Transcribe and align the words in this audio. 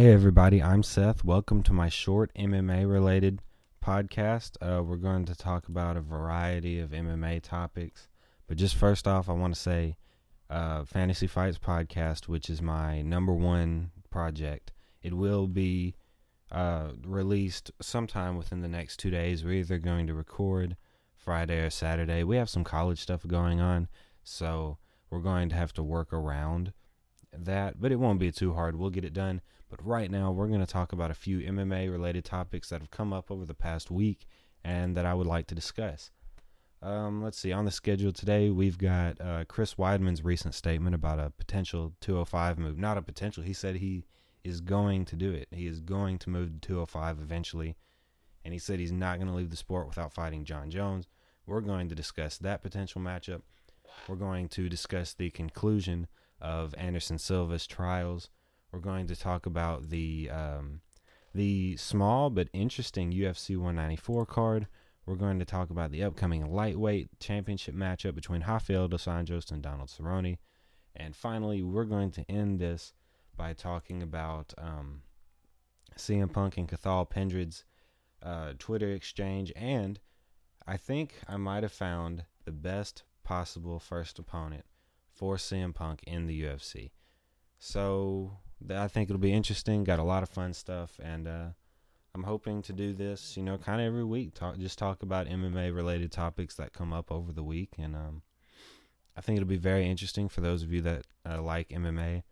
Hey, 0.00 0.14
everybody, 0.14 0.62
I'm 0.62 0.82
Seth. 0.82 1.24
Welcome 1.24 1.62
to 1.64 1.74
my 1.74 1.90
short 1.90 2.32
MMA 2.34 2.90
related 2.90 3.42
podcast. 3.84 4.52
Uh, 4.58 4.82
we're 4.82 4.96
going 4.96 5.26
to 5.26 5.36
talk 5.36 5.68
about 5.68 5.98
a 5.98 6.00
variety 6.00 6.80
of 6.80 6.92
MMA 6.92 7.42
topics. 7.42 8.08
But 8.46 8.56
just 8.56 8.76
first 8.76 9.06
off, 9.06 9.28
I 9.28 9.34
want 9.34 9.54
to 9.54 9.60
say 9.60 9.98
uh, 10.48 10.86
Fantasy 10.86 11.26
Fights 11.26 11.58
Podcast, 11.58 12.28
which 12.28 12.48
is 12.48 12.62
my 12.62 13.02
number 13.02 13.34
one 13.34 13.90
project, 14.08 14.72
it 15.02 15.12
will 15.12 15.46
be 15.46 15.96
uh, 16.50 16.92
released 17.04 17.70
sometime 17.82 18.38
within 18.38 18.62
the 18.62 18.68
next 18.68 18.96
two 19.00 19.10
days. 19.10 19.44
We're 19.44 19.60
either 19.60 19.76
going 19.76 20.06
to 20.06 20.14
record 20.14 20.78
Friday 21.14 21.58
or 21.58 21.68
Saturday. 21.68 22.24
We 22.24 22.38
have 22.38 22.48
some 22.48 22.64
college 22.64 23.02
stuff 23.02 23.26
going 23.26 23.60
on, 23.60 23.86
so 24.24 24.78
we're 25.10 25.20
going 25.20 25.50
to 25.50 25.56
have 25.56 25.74
to 25.74 25.82
work 25.82 26.10
around 26.10 26.72
that, 27.36 27.78
but 27.78 27.92
it 27.92 27.96
won't 27.96 28.18
be 28.18 28.32
too 28.32 28.54
hard. 28.54 28.76
We'll 28.76 28.88
get 28.88 29.04
it 29.04 29.12
done. 29.12 29.42
But 29.70 29.86
right 29.86 30.10
now, 30.10 30.32
we're 30.32 30.48
going 30.48 30.60
to 30.60 30.66
talk 30.66 30.92
about 30.92 31.12
a 31.12 31.14
few 31.14 31.38
MMA 31.38 31.90
related 31.90 32.24
topics 32.24 32.68
that 32.68 32.80
have 32.80 32.90
come 32.90 33.12
up 33.12 33.30
over 33.30 33.46
the 33.46 33.54
past 33.54 33.90
week 33.90 34.26
and 34.64 34.96
that 34.96 35.06
I 35.06 35.14
would 35.14 35.28
like 35.28 35.46
to 35.46 35.54
discuss. 35.54 36.10
Um, 36.82 37.22
let's 37.22 37.38
see. 37.38 37.52
On 37.52 37.64
the 37.64 37.70
schedule 37.70 38.12
today, 38.12 38.50
we've 38.50 38.78
got 38.78 39.20
uh, 39.20 39.44
Chris 39.46 39.74
Weidman's 39.74 40.24
recent 40.24 40.54
statement 40.54 40.94
about 40.94 41.20
a 41.20 41.30
potential 41.30 41.92
205 42.00 42.58
move. 42.58 42.78
Not 42.78 42.98
a 42.98 43.02
potential. 43.02 43.44
He 43.44 43.52
said 43.52 43.76
he 43.76 44.04
is 44.42 44.60
going 44.60 45.04
to 45.06 45.16
do 45.16 45.32
it. 45.32 45.48
He 45.50 45.66
is 45.66 45.80
going 45.80 46.18
to 46.18 46.30
move 46.30 46.52
to 46.52 46.58
205 46.60 47.20
eventually. 47.20 47.76
And 48.44 48.52
he 48.54 48.58
said 48.58 48.80
he's 48.80 48.92
not 48.92 49.18
going 49.18 49.28
to 49.28 49.34
leave 49.34 49.50
the 49.50 49.56
sport 49.56 49.86
without 49.86 50.12
fighting 50.12 50.44
Jon 50.44 50.70
Jones. 50.70 51.06
We're 51.46 51.60
going 51.60 51.88
to 51.90 51.94
discuss 51.94 52.38
that 52.38 52.62
potential 52.62 53.00
matchup. 53.00 53.42
We're 54.08 54.16
going 54.16 54.48
to 54.50 54.68
discuss 54.68 55.12
the 55.12 55.30
conclusion 55.30 56.06
of 56.40 56.74
Anderson 56.78 57.18
Silva's 57.18 57.66
trials. 57.66 58.30
We're 58.72 58.80
going 58.80 59.06
to 59.08 59.16
talk 59.16 59.46
about 59.46 59.90
the 59.90 60.30
um, 60.30 60.80
the 61.34 61.76
small 61.76 62.30
but 62.30 62.48
interesting 62.52 63.12
UFC 63.12 63.56
194 63.56 64.26
card. 64.26 64.66
We're 65.06 65.16
going 65.16 65.38
to 65.38 65.44
talk 65.44 65.70
about 65.70 65.90
the 65.90 66.04
upcoming 66.04 66.52
lightweight 66.52 67.18
championship 67.18 67.74
matchup 67.74 68.14
between 68.14 68.44
Rafael 68.46 68.88
dos 68.88 69.06
Anjos 69.06 69.50
and 69.50 69.62
Donald 69.62 69.88
Cerrone. 69.88 70.38
And 70.94 71.16
finally, 71.16 71.62
we're 71.62 71.84
going 71.84 72.10
to 72.12 72.30
end 72.30 72.60
this 72.60 72.92
by 73.36 73.54
talking 73.54 74.02
about 74.02 74.52
um, 74.58 75.02
CM 75.96 76.32
Punk 76.32 76.58
and 76.58 76.68
Cathal 76.68 77.06
Pendred's 77.06 77.64
uh, 78.22 78.52
Twitter 78.58 78.92
exchange. 78.92 79.52
And 79.56 79.98
I 80.66 80.76
think 80.76 81.14
I 81.26 81.36
might 81.36 81.62
have 81.62 81.72
found 81.72 82.24
the 82.44 82.52
best 82.52 83.02
possible 83.24 83.78
first 83.78 84.18
opponent 84.18 84.64
for 85.12 85.36
CM 85.36 85.74
Punk 85.74 86.02
in 86.06 86.26
the 86.26 86.42
UFC. 86.42 86.90
So 87.58 88.38
I 88.68 88.88
think 88.88 89.08
it'll 89.08 89.20
be 89.20 89.32
interesting. 89.32 89.84
Got 89.84 89.98
a 89.98 90.04
lot 90.04 90.22
of 90.22 90.28
fun 90.28 90.52
stuff, 90.52 90.98
and 91.02 91.26
uh, 91.26 91.46
I'm 92.14 92.24
hoping 92.24 92.62
to 92.62 92.72
do 92.72 92.92
this, 92.92 93.36
you 93.36 93.42
know, 93.42 93.56
kind 93.58 93.80
of 93.80 93.86
every 93.86 94.04
week. 94.04 94.34
Talk, 94.34 94.58
just 94.58 94.78
talk 94.78 95.02
about 95.02 95.26
MMA 95.26 95.74
related 95.74 96.12
topics 96.12 96.54
that 96.56 96.72
come 96.72 96.92
up 96.92 97.10
over 97.10 97.32
the 97.32 97.42
week, 97.42 97.74
and 97.78 97.94
um, 97.94 98.22
I 99.16 99.20
think 99.20 99.36
it'll 99.36 99.48
be 99.48 99.56
very 99.56 99.88
interesting 99.88 100.28
for 100.28 100.40
those 100.40 100.62
of 100.62 100.72
you 100.72 100.80
that 100.82 101.06
uh, 101.28 101.40
like 101.40 101.68
MMA. 101.68 102.22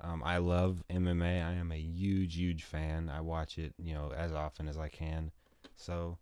Um, 0.00 0.22
I 0.24 0.38
love 0.38 0.84
MMA. 0.90 1.44
I 1.44 1.52
am 1.54 1.72
a 1.72 1.78
huge, 1.78 2.36
huge 2.36 2.62
fan. 2.62 3.08
I 3.08 3.20
watch 3.20 3.58
it, 3.58 3.74
you 3.78 3.94
know, 3.94 4.12
as 4.16 4.32
often 4.32 4.68
as 4.68 4.78
I 4.78 4.88
can. 4.88 5.32
So 5.76 6.18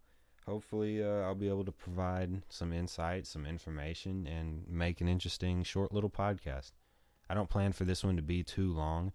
hopefully 0.46 1.02
uh, 1.02 1.22
I'll 1.22 1.34
be 1.34 1.48
able 1.48 1.64
to 1.64 1.72
provide 1.72 2.42
some 2.48 2.72
insight, 2.72 3.26
some 3.26 3.44
information, 3.44 4.26
and 4.26 4.64
make 4.68 5.00
an 5.00 5.08
interesting 5.08 5.62
short 5.62 5.92
little 5.92 6.10
podcast. 6.10 6.72
I 7.28 7.34
don't 7.34 7.50
plan 7.50 7.72
for 7.72 7.84
this 7.84 8.04
one 8.04 8.16
to 8.16 8.22
be 8.22 8.42
too 8.42 8.72
long. 8.72 9.12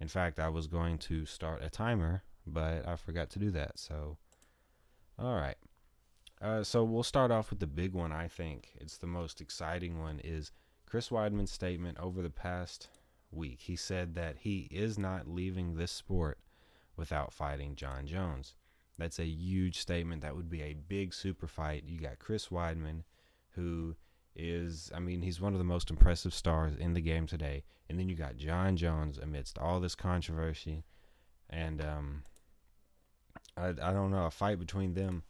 In 0.00 0.08
fact, 0.08 0.38
I 0.38 0.48
was 0.48 0.66
going 0.66 0.98
to 0.98 1.26
start 1.26 1.62
a 1.62 1.70
timer, 1.70 2.22
but 2.46 2.86
I 2.86 2.96
forgot 2.96 3.30
to 3.30 3.38
do 3.38 3.50
that. 3.52 3.78
So, 3.78 4.16
all 5.18 5.34
right. 5.34 5.56
Uh, 6.40 6.62
so 6.62 6.84
we'll 6.84 7.02
start 7.02 7.30
off 7.30 7.50
with 7.50 7.58
the 7.58 7.66
big 7.66 7.92
one. 7.92 8.12
I 8.12 8.28
think 8.28 8.68
it's 8.76 8.98
the 8.98 9.08
most 9.08 9.40
exciting 9.40 10.00
one. 10.00 10.20
Is 10.22 10.52
Chris 10.86 11.08
Weidman's 11.08 11.50
statement 11.50 11.98
over 11.98 12.22
the 12.22 12.30
past 12.30 12.88
week? 13.32 13.58
He 13.62 13.74
said 13.74 14.14
that 14.14 14.36
he 14.38 14.68
is 14.70 14.98
not 14.98 15.28
leaving 15.28 15.74
this 15.74 15.90
sport 15.90 16.38
without 16.96 17.32
fighting 17.32 17.74
Jon 17.74 18.06
Jones. 18.06 18.54
That's 18.98 19.18
a 19.18 19.26
huge 19.26 19.78
statement. 19.78 20.22
That 20.22 20.36
would 20.36 20.50
be 20.50 20.62
a 20.62 20.74
big 20.74 21.12
super 21.12 21.46
fight. 21.46 21.84
You 21.86 22.00
got 22.00 22.18
Chris 22.18 22.48
Weidman, 22.48 23.02
who 23.50 23.96
is, 24.38 24.90
I 24.94 25.00
mean, 25.00 25.22
he's 25.22 25.40
one 25.40 25.52
of 25.52 25.58
the 25.58 25.64
most 25.64 25.90
impressive 25.90 26.32
stars 26.32 26.74
in 26.76 26.94
the 26.94 27.00
game 27.00 27.26
today. 27.26 27.64
And 27.88 27.98
then 27.98 28.08
you 28.08 28.14
got 28.14 28.36
Jon 28.36 28.76
Jones 28.76 29.18
amidst 29.18 29.58
all 29.58 29.80
this 29.80 29.94
controversy. 29.94 30.84
And 31.50 31.82
um, 31.82 32.22
I, 33.56 33.68
I 33.68 33.92
don't 33.92 34.10
know, 34.10 34.26
a 34.26 34.30
fight 34.30 34.58
between 34.58 34.94
them 34.94 35.22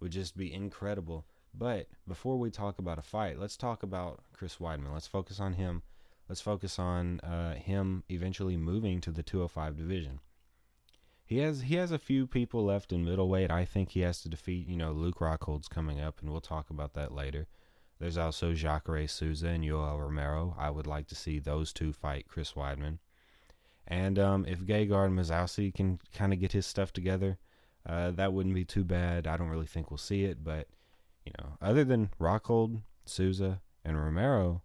would 0.00 0.12
just 0.12 0.36
be 0.36 0.52
incredible. 0.52 1.24
But 1.52 1.88
before 2.06 2.38
we 2.38 2.50
talk 2.50 2.78
about 2.78 2.98
a 2.98 3.02
fight, 3.02 3.38
let's 3.38 3.56
talk 3.56 3.82
about 3.82 4.20
Chris 4.32 4.56
Weidman. 4.56 4.92
Let's 4.92 5.06
focus 5.06 5.40
on 5.40 5.54
him. 5.54 5.82
Let's 6.28 6.40
focus 6.40 6.78
on 6.78 7.20
uh, 7.20 7.54
him 7.54 8.04
eventually 8.08 8.56
moving 8.56 9.00
to 9.00 9.10
the 9.10 9.22
205 9.22 9.76
division. 9.76 10.20
He 11.24 11.38
has 11.38 11.62
he 11.62 11.76
has 11.76 11.92
a 11.92 11.98
few 11.98 12.26
people 12.26 12.64
left 12.64 12.92
in 12.92 13.04
middleweight. 13.04 13.50
I 13.52 13.64
think 13.64 13.90
he 13.90 14.00
has 14.00 14.20
to 14.22 14.28
defeat. 14.28 14.66
You 14.66 14.76
know, 14.76 14.90
Luke 14.90 15.20
Rockhold's 15.20 15.68
coming 15.68 16.00
up, 16.00 16.20
and 16.20 16.30
we'll 16.30 16.40
talk 16.40 16.70
about 16.70 16.94
that 16.94 17.12
later. 17.12 17.46
There's 18.00 18.16
also 18.16 18.54
Jacare 18.54 19.06
Souza 19.06 19.48
and 19.48 19.62
Yoel 19.62 20.00
Romero. 20.00 20.56
I 20.58 20.70
would 20.70 20.86
like 20.86 21.06
to 21.08 21.14
see 21.14 21.38
those 21.38 21.72
two 21.72 21.92
fight 21.92 22.26
Chris 22.28 22.52
Weidman. 22.52 22.98
And 23.86 24.18
um, 24.18 24.46
if 24.48 24.60
Gegard 24.60 25.12
Mousasi 25.12 25.74
can 25.74 26.00
kind 26.14 26.32
of 26.32 26.40
get 26.40 26.52
his 26.52 26.66
stuff 26.66 26.92
together, 26.92 27.38
uh, 27.86 28.12
that 28.12 28.32
wouldn't 28.32 28.54
be 28.54 28.64
too 28.64 28.84
bad. 28.84 29.26
I 29.26 29.36
don't 29.36 29.50
really 29.50 29.66
think 29.66 29.90
we'll 29.90 29.98
see 29.98 30.24
it, 30.24 30.42
but 30.42 30.68
you 31.26 31.32
know, 31.38 31.58
other 31.60 31.84
than 31.84 32.10
Rockhold, 32.18 32.80
Souza, 33.04 33.60
and 33.84 34.02
Romero, 34.02 34.62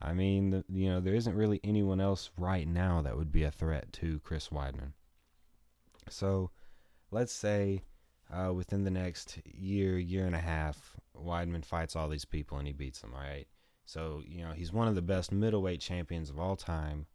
I 0.00 0.12
mean, 0.12 0.50
the, 0.50 0.64
you 0.68 0.88
know, 0.88 1.00
there 1.00 1.14
isn't 1.14 1.34
really 1.34 1.60
anyone 1.64 2.00
else 2.00 2.30
right 2.38 2.68
now 2.68 3.02
that 3.02 3.16
would 3.16 3.32
be 3.32 3.44
a 3.44 3.50
threat 3.50 3.92
to 3.94 4.20
Chris 4.20 4.48
Weidman. 4.48 4.92
So 6.08 6.50
let's 7.10 7.32
say 7.32 7.82
uh, 8.30 8.52
within 8.52 8.84
the 8.84 8.90
next 8.90 9.38
year, 9.44 9.98
year 9.98 10.26
and 10.26 10.34
a 10.34 10.40
half, 10.40 10.96
Weidman 11.16 11.64
fights 11.64 11.96
all 11.96 12.08
these 12.08 12.24
people 12.24 12.58
and 12.58 12.66
he 12.66 12.72
beats 12.72 13.00
them, 13.00 13.12
right? 13.12 13.46
So, 13.84 14.22
you 14.26 14.44
know, 14.44 14.52
he's 14.52 14.72
one 14.72 14.88
of 14.88 14.94
the 14.94 15.02
best 15.02 15.32
middleweight 15.32 15.80
champions 15.80 16.28
of 16.30 16.38
all 16.38 16.56
time. 16.56 17.06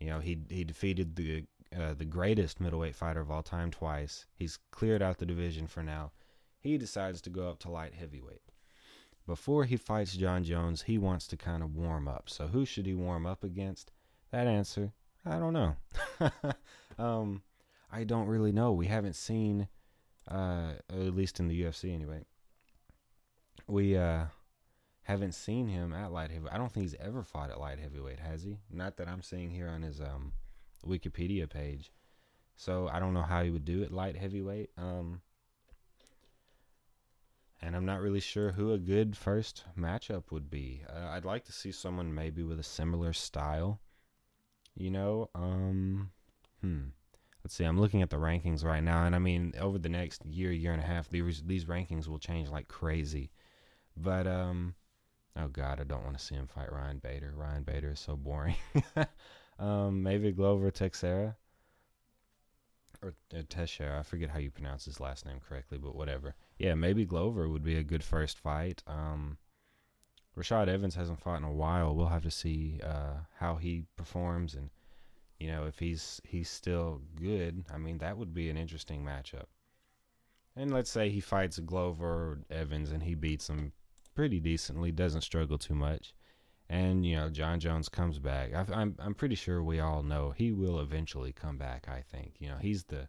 You 0.00 0.08
know, 0.08 0.18
he 0.18 0.38
he 0.48 0.64
defeated 0.64 1.14
the 1.14 1.44
uh, 1.78 1.94
the 1.94 2.04
greatest 2.04 2.60
middleweight 2.60 2.96
fighter 2.96 3.20
of 3.20 3.30
all 3.30 3.42
time 3.42 3.70
twice. 3.70 4.26
He's 4.34 4.58
cleared 4.72 5.02
out 5.02 5.18
the 5.18 5.26
division 5.26 5.66
for 5.66 5.82
now. 5.82 6.10
He 6.58 6.76
decides 6.78 7.20
to 7.22 7.30
go 7.30 7.48
up 7.48 7.60
to 7.60 7.70
light 7.70 7.94
heavyweight. 7.94 8.42
Before 9.26 9.64
he 9.64 9.76
fights 9.76 10.16
Jon 10.16 10.42
Jones, 10.42 10.82
he 10.82 10.98
wants 10.98 11.28
to 11.28 11.36
kind 11.36 11.62
of 11.62 11.76
warm 11.76 12.08
up. 12.08 12.28
So 12.28 12.48
who 12.48 12.64
should 12.64 12.86
he 12.86 12.94
warm 12.94 13.26
up 13.26 13.44
against? 13.44 13.92
That 14.32 14.46
answer, 14.46 14.92
I 15.24 15.38
don't 15.38 15.52
know. 15.52 15.76
um, 16.98 17.42
I 17.92 18.04
don't 18.04 18.26
really 18.26 18.52
know. 18.52 18.72
We 18.72 18.86
haven't 18.86 19.16
seen, 19.16 19.68
uh, 20.30 20.72
at 20.88 21.14
least 21.16 21.40
in 21.40 21.48
the 21.48 21.62
UFC 21.62 21.94
anyway. 21.94 22.24
We 23.66 23.96
uh, 23.96 24.24
haven't 25.02 25.34
seen 25.34 25.68
him 25.68 25.92
at 25.92 26.12
light 26.12 26.30
heavyweight. 26.30 26.52
I 26.52 26.58
don't 26.58 26.72
think 26.72 26.84
he's 26.84 26.96
ever 27.00 27.22
fought 27.22 27.50
at 27.50 27.60
light 27.60 27.78
heavyweight, 27.78 28.20
has 28.20 28.42
he? 28.42 28.58
Not 28.70 28.96
that 28.96 29.08
I'm 29.08 29.22
seeing 29.22 29.50
here 29.50 29.68
on 29.68 29.82
his 29.82 30.00
um, 30.00 30.32
Wikipedia 30.86 31.48
page. 31.48 31.90
So 32.56 32.88
I 32.92 33.00
don't 33.00 33.14
know 33.14 33.22
how 33.22 33.42
he 33.42 33.50
would 33.50 33.64
do 33.64 33.82
it 33.82 33.92
light 33.92 34.16
heavyweight. 34.16 34.70
Um, 34.76 35.22
and 37.62 37.76
I'm 37.76 37.86
not 37.86 38.00
really 38.00 38.20
sure 38.20 38.52
who 38.52 38.72
a 38.72 38.78
good 38.78 39.16
first 39.16 39.64
matchup 39.78 40.30
would 40.30 40.50
be. 40.50 40.82
Uh, 40.88 41.08
I'd 41.08 41.24
like 41.24 41.44
to 41.44 41.52
see 41.52 41.72
someone 41.72 42.14
maybe 42.14 42.42
with 42.42 42.58
a 42.58 42.64
similar 42.64 43.12
style. 43.12 43.80
You 44.76 44.90
know, 44.90 45.30
um, 45.34 46.10
hmm 46.60 46.88
let's 47.44 47.54
see, 47.54 47.64
I'm 47.64 47.80
looking 47.80 48.02
at 48.02 48.10
the 48.10 48.16
rankings 48.16 48.64
right 48.64 48.82
now, 48.82 49.04
and 49.04 49.14
I 49.14 49.18
mean, 49.18 49.54
over 49.58 49.78
the 49.78 49.88
next 49.88 50.24
year, 50.26 50.52
year 50.52 50.72
and 50.72 50.82
a 50.82 50.86
half, 50.86 51.08
these 51.08 51.42
these 51.46 51.64
rankings 51.64 52.08
will 52.08 52.18
change 52.18 52.48
like 52.48 52.68
crazy. 52.68 53.30
But 53.96 54.26
um, 54.26 54.74
oh 55.36 55.48
god, 55.48 55.80
I 55.80 55.84
don't 55.84 56.04
want 56.04 56.18
to 56.18 56.24
see 56.24 56.34
him 56.34 56.46
fight 56.46 56.72
Ryan 56.72 56.98
Bader. 56.98 57.32
Ryan 57.34 57.62
Bader 57.62 57.92
is 57.92 58.00
so 58.00 58.16
boring. 58.16 58.56
um, 59.58 60.02
maybe 60.02 60.32
Glover 60.32 60.70
Texera 60.70 61.34
or 63.02 63.14
uh, 63.36 63.42
Teixeira. 63.48 63.98
I 63.98 64.02
forget 64.02 64.30
how 64.30 64.38
you 64.38 64.50
pronounce 64.50 64.84
his 64.84 65.00
last 65.00 65.26
name 65.26 65.40
correctly, 65.46 65.78
but 65.78 65.94
whatever. 65.94 66.34
Yeah, 66.58 66.74
maybe 66.74 67.04
Glover 67.04 67.48
would 67.48 67.64
be 67.64 67.76
a 67.76 67.82
good 67.82 68.04
first 68.04 68.38
fight. 68.38 68.82
Um, 68.86 69.38
Rashad 70.36 70.68
Evans 70.68 70.94
hasn't 70.94 71.20
fought 71.20 71.38
in 71.38 71.44
a 71.44 71.52
while. 71.52 71.94
We'll 71.94 72.08
have 72.08 72.22
to 72.22 72.30
see 72.30 72.80
uh, 72.84 73.24
how 73.38 73.56
he 73.56 73.84
performs 73.96 74.54
and 74.54 74.70
you 75.40 75.50
know, 75.50 75.64
if 75.64 75.78
he's 75.78 76.20
he's 76.24 76.50
still 76.50 77.00
good, 77.16 77.64
I 77.72 77.78
mean 77.78 77.98
that 77.98 78.18
would 78.18 78.34
be 78.34 78.50
an 78.50 78.58
interesting 78.58 79.02
matchup. 79.02 79.46
And 80.54 80.72
let's 80.72 80.90
say 80.90 81.08
he 81.08 81.20
fights 81.20 81.58
Glover 81.58 82.06
or 82.06 82.38
Evans 82.50 82.92
and 82.92 83.02
he 83.02 83.14
beats 83.14 83.48
him 83.48 83.72
pretty 84.14 84.38
decently, 84.38 84.92
doesn't 84.92 85.22
struggle 85.22 85.56
too 85.56 85.74
much. 85.74 86.14
And 86.68 87.06
you 87.06 87.16
know, 87.16 87.30
Jon 87.30 87.58
Jones 87.58 87.88
comes 87.88 88.18
back. 88.18 88.54
I, 88.54 88.66
I'm 88.72 88.94
I'm 88.98 89.14
pretty 89.14 89.34
sure 89.34 89.62
we 89.62 89.80
all 89.80 90.02
know 90.02 90.32
he 90.36 90.52
will 90.52 90.78
eventually 90.78 91.32
come 91.32 91.56
back. 91.56 91.88
I 91.88 92.02
think 92.02 92.34
you 92.38 92.48
know 92.48 92.58
he's 92.60 92.84
the. 92.84 93.08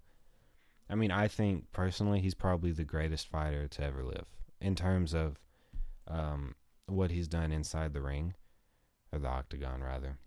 I 0.90 0.96
mean, 0.96 1.12
I 1.12 1.28
think 1.28 1.72
personally 1.72 2.22
he's 2.22 2.34
probably 2.34 2.72
the 2.72 2.84
greatest 2.84 3.28
fighter 3.28 3.68
to 3.68 3.84
ever 3.84 4.04
live 4.04 4.26
in 4.60 4.76
terms 4.76 5.14
of 5.14 5.40
um, 6.08 6.56
what 6.86 7.12
he's 7.12 7.28
done 7.28 7.52
inside 7.52 7.94
the 7.94 8.02
ring 8.02 8.34
or 9.12 9.20
the 9.20 9.28
octagon 9.28 9.82
rather. 9.82 10.18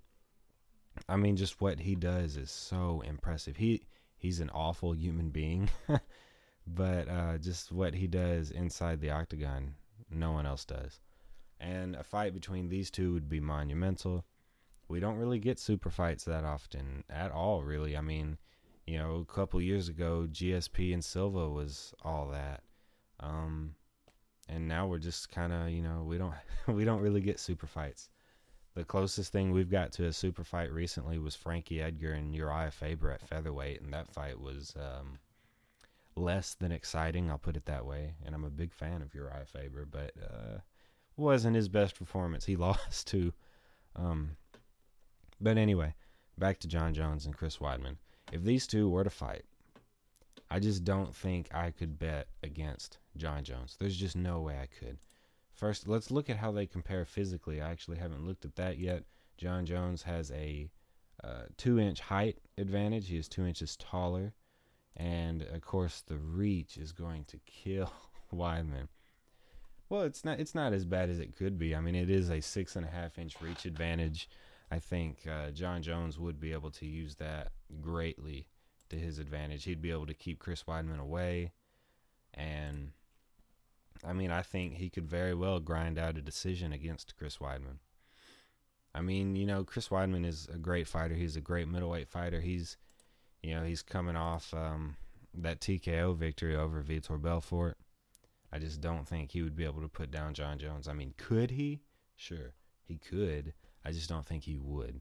I 1.08 1.16
mean, 1.16 1.36
just 1.36 1.60
what 1.60 1.80
he 1.80 1.94
does 1.94 2.36
is 2.36 2.50
so 2.50 3.02
impressive. 3.06 3.56
He 3.56 3.82
he's 4.16 4.40
an 4.40 4.50
awful 4.50 4.94
human 4.94 5.30
being, 5.30 5.68
but 6.66 7.08
uh, 7.08 7.38
just 7.38 7.72
what 7.72 7.94
he 7.94 8.06
does 8.06 8.50
inside 8.50 9.00
the 9.00 9.10
octagon, 9.10 9.74
no 10.10 10.32
one 10.32 10.46
else 10.46 10.64
does. 10.64 11.00
And 11.60 11.96
a 11.96 12.04
fight 12.04 12.34
between 12.34 12.68
these 12.68 12.90
two 12.90 13.12
would 13.12 13.28
be 13.28 13.40
monumental. 13.40 14.24
We 14.88 15.00
don't 15.00 15.16
really 15.16 15.38
get 15.38 15.58
super 15.58 15.90
fights 15.90 16.24
that 16.24 16.44
often 16.44 17.04
at 17.08 17.32
all, 17.32 17.62
really. 17.62 17.96
I 17.96 18.00
mean, 18.00 18.38
you 18.86 18.98
know, 18.98 19.16
a 19.28 19.32
couple 19.32 19.60
years 19.60 19.88
ago, 19.88 20.28
GSP 20.30 20.92
and 20.92 21.04
Silva 21.04 21.48
was 21.48 21.94
all 22.02 22.28
that. 22.30 22.62
Um, 23.20 23.74
and 24.48 24.68
now 24.68 24.86
we're 24.86 24.98
just 24.98 25.30
kind 25.30 25.52
of, 25.52 25.70
you 25.70 25.82
know, 25.82 26.04
we 26.06 26.18
don't 26.18 26.34
we 26.68 26.84
don't 26.84 27.00
really 27.00 27.20
get 27.20 27.40
super 27.40 27.66
fights. 27.66 28.08
The 28.74 28.84
closest 28.84 29.30
thing 29.30 29.52
we've 29.52 29.70
got 29.70 29.92
to 29.92 30.06
a 30.06 30.12
super 30.12 30.42
fight 30.42 30.72
recently 30.72 31.18
was 31.18 31.36
Frankie 31.36 31.80
Edgar 31.80 32.12
and 32.12 32.34
Uriah 32.34 32.72
Faber 32.72 33.12
at 33.12 33.20
featherweight, 33.20 33.80
and 33.80 33.92
that 33.92 34.08
fight 34.08 34.40
was 34.40 34.74
um, 34.76 35.18
less 36.16 36.54
than 36.54 36.72
exciting. 36.72 37.30
I'll 37.30 37.38
put 37.38 37.56
it 37.56 37.66
that 37.66 37.86
way. 37.86 38.14
And 38.24 38.34
I'm 38.34 38.44
a 38.44 38.50
big 38.50 38.72
fan 38.72 39.00
of 39.00 39.14
Uriah 39.14 39.46
Faber, 39.46 39.86
but 39.88 40.12
uh, 40.20 40.58
wasn't 41.16 41.56
his 41.56 41.68
best 41.68 41.96
performance. 41.96 42.44
He 42.44 42.56
lost 42.56 43.06
to. 43.08 43.32
Um, 43.94 44.36
but 45.40 45.56
anyway, 45.56 45.94
back 46.36 46.58
to 46.60 46.68
Jon 46.68 46.94
Jones 46.94 47.26
and 47.26 47.36
Chris 47.36 47.58
Weidman. 47.58 47.96
If 48.32 48.42
these 48.42 48.66
two 48.66 48.88
were 48.88 49.04
to 49.04 49.10
fight, 49.10 49.44
I 50.50 50.58
just 50.58 50.84
don't 50.84 51.14
think 51.14 51.48
I 51.54 51.70
could 51.70 51.98
bet 51.98 52.26
against 52.42 52.98
Jon 53.16 53.44
Jones. 53.44 53.76
There's 53.78 53.96
just 53.96 54.16
no 54.16 54.40
way 54.40 54.58
I 54.58 54.66
could. 54.66 54.98
First, 55.54 55.86
let's 55.86 56.10
look 56.10 56.28
at 56.28 56.36
how 56.36 56.50
they 56.50 56.66
compare 56.66 57.04
physically. 57.04 57.60
I 57.60 57.70
actually 57.70 57.98
haven't 57.98 58.26
looked 58.26 58.44
at 58.44 58.56
that 58.56 58.78
yet. 58.78 59.04
Jon 59.36 59.64
Jones 59.64 60.02
has 60.02 60.30
a 60.32 60.68
uh, 61.22 61.42
two 61.56 61.78
inch 61.78 62.00
height 62.00 62.38
advantage. 62.58 63.08
He 63.08 63.16
is 63.16 63.28
two 63.28 63.46
inches 63.46 63.76
taller. 63.76 64.34
And 64.96 65.42
of 65.42 65.60
course, 65.60 66.02
the 66.02 66.18
reach 66.18 66.76
is 66.76 66.92
going 66.92 67.24
to 67.26 67.38
kill 67.46 67.92
Weidman. 68.32 68.88
Well, 69.88 70.02
it's 70.02 70.24
not. 70.24 70.40
It's 70.40 70.54
not 70.54 70.72
as 70.72 70.84
bad 70.84 71.10
as 71.10 71.20
it 71.20 71.36
could 71.36 71.58
be. 71.58 71.74
I 71.74 71.80
mean, 71.80 71.94
it 71.94 72.10
is 72.10 72.30
a 72.30 72.40
six 72.40 72.74
and 72.74 72.84
a 72.84 72.90
half 72.90 73.18
inch 73.18 73.36
reach 73.40 73.64
advantage. 73.64 74.28
I 74.70 74.78
think 74.78 75.26
uh, 75.30 75.50
Jon 75.50 75.82
Jones 75.82 76.18
would 76.18 76.40
be 76.40 76.52
able 76.52 76.70
to 76.72 76.86
use 76.86 77.14
that 77.16 77.52
greatly 77.80 78.48
to 78.88 78.96
his 78.96 79.18
advantage. 79.18 79.64
He'd 79.64 79.82
be 79.82 79.90
able 79.90 80.06
to 80.06 80.14
keep 80.14 80.38
Chris 80.38 80.64
Weidman 80.64 80.98
away, 80.98 81.52
and 82.32 82.92
I 84.06 84.12
mean, 84.12 84.30
I 84.30 84.42
think 84.42 84.74
he 84.74 84.90
could 84.90 85.08
very 85.08 85.34
well 85.34 85.60
grind 85.60 85.98
out 85.98 86.18
a 86.18 86.22
decision 86.22 86.72
against 86.72 87.16
Chris 87.16 87.38
Weidman. 87.38 87.78
I 88.94 89.00
mean, 89.00 89.34
you 89.34 89.46
know, 89.46 89.64
Chris 89.64 89.88
Weidman 89.88 90.24
is 90.24 90.48
a 90.52 90.58
great 90.58 90.86
fighter. 90.86 91.14
He's 91.14 91.36
a 91.36 91.40
great 91.40 91.68
middleweight 91.68 92.08
fighter. 92.08 92.40
He's, 92.40 92.76
you 93.42 93.54
know, 93.54 93.64
he's 93.64 93.82
coming 93.82 94.14
off 94.14 94.54
um, 94.54 94.96
that 95.34 95.60
TKO 95.60 96.16
victory 96.16 96.54
over 96.54 96.82
Vitor 96.82 97.20
Belfort. 97.20 97.76
I 98.52 98.58
just 98.58 98.80
don't 98.80 99.08
think 99.08 99.32
he 99.32 99.42
would 99.42 99.56
be 99.56 99.64
able 99.64 99.80
to 99.80 99.88
put 99.88 100.12
down 100.12 100.34
Jon 100.34 100.58
Jones. 100.58 100.86
I 100.86 100.92
mean, 100.92 101.14
could 101.16 101.50
he? 101.50 101.80
Sure, 102.14 102.54
he 102.84 102.98
could. 102.98 103.52
I 103.84 103.90
just 103.90 104.08
don't 104.08 104.24
think 104.24 104.44
he 104.44 104.58
would. 104.58 105.00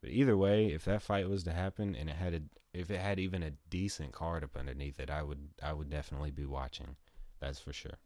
But 0.00 0.10
either 0.10 0.36
way, 0.36 0.66
if 0.66 0.84
that 0.84 1.02
fight 1.02 1.28
was 1.28 1.42
to 1.44 1.52
happen 1.52 1.96
and 1.96 2.08
it 2.08 2.16
had 2.16 2.34
a, 2.34 2.40
if 2.72 2.90
it 2.90 3.00
had 3.00 3.18
even 3.18 3.42
a 3.42 3.50
decent 3.68 4.12
card 4.12 4.44
up 4.44 4.56
underneath 4.56 5.00
it, 5.00 5.10
I 5.10 5.24
would 5.24 5.48
I 5.60 5.72
would 5.72 5.90
definitely 5.90 6.30
be 6.30 6.46
watching. 6.46 6.94
That's 7.40 7.58
for 7.58 7.72
sure. 7.72 7.98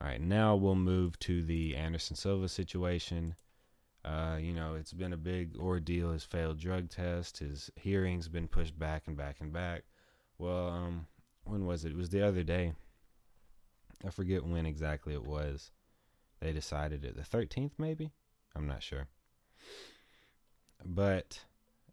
All 0.00 0.06
right, 0.06 0.20
now 0.20 0.54
we'll 0.54 0.74
move 0.74 1.18
to 1.20 1.42
the 1.42 1.74
Anderson 1.74 2.16
Silva 2.16 2.48
situation. 2.48 3.34
Uh, 4.04 4.36
you 4.40 4.52
know, 4.52 4.74
it's 4.74 4.92
been 4.92 5.12
a 5.12 5.18
big 5.18 5.56
ordeal. 5.56 6.12
His 6.12 6.22
failed 6.22 6.60
drug 6.60 6.90
test, 6.90 7.38
his 7.38 7.70
hearing's 7.76 8.28
been 8.28 8.46
pushed 8.46 8.78
back 8.78 9.04
and 9.06 9.16
back 9.16 9.36
and 9.40 9.52
back. 9.52 9.84
Well, 10.38 10.68
um, 10.68 11.06
when 11.44 11.64
was 11.64 11.84
it? 11.84 11.92
It 11.92 11.96
was 11.96 12.10
the 12.10 12.26
other 12.26 12.42
day. 12.42 12.74
I 14.04 14.10
forget 14.10 14.44
when 14.44 14.66
exactly 14.66 15.14
it 15.14 15.24
was. 15.24 15.70
They 16.40 16.52
decided 16.52 17.04
it. 17.04 17.16
The 17.16 17.22
13th, 17.22 17.72
maybe? 17.78 18.10
I'm 18.54 18.66
not 18.66 18.82
sure. 18.82 19.08
But 20.84 21.40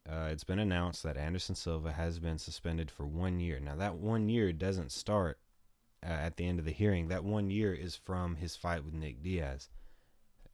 uh, 0.08 0.28
it's 0.30 0.44
been 0.44 0.60
announced 0.60 1.04
that 1.04 1.18
Anderson 1.18 1.56
Silva 1.56 1.94
has 1.94 2.20
been 2.20 2.38
suspended 2.38 2.92
for 2.92 3.06
one 3.06 3.40
year. 3.40 3.60
Now, 3.60 3.76
that 3.76 3.96
one 3.96 4.28
year 4.28 4.52
doesn't 4.52 4.92
start 4.92 5.40
uh, 6.04 6.10
at 6.10 6.38
the 6.38 6.48
end 6.48 6.60
of 6.60 6.66
the 6.66 6.72
hearing, 6.72 7.08
that 7.08 7.24
one 7.24 7.50
year 7.50 7.74
is 7.74 7.96
from 7.96 8.36
his 8.36 8.56
fight 8.56 8.84
with 8.84 8.94
Nick 8.94 9.24
Diaz. 9.24 9.70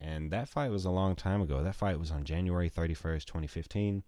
And 0.02 0.32
that 0.32 0.48
fight 0.48 0.72
was 0.72 0.86
a 0.86 0.92
long 0.92 1.16
time 1.16 1.42
ago. 1.42 1.62
That 1.62 1.76
fight 1.76 2.00
was 2.00 2.12
on 2.12 2.24
January 2.24 2.70
31st, 2.70 3.26
2015. 3.26 4.04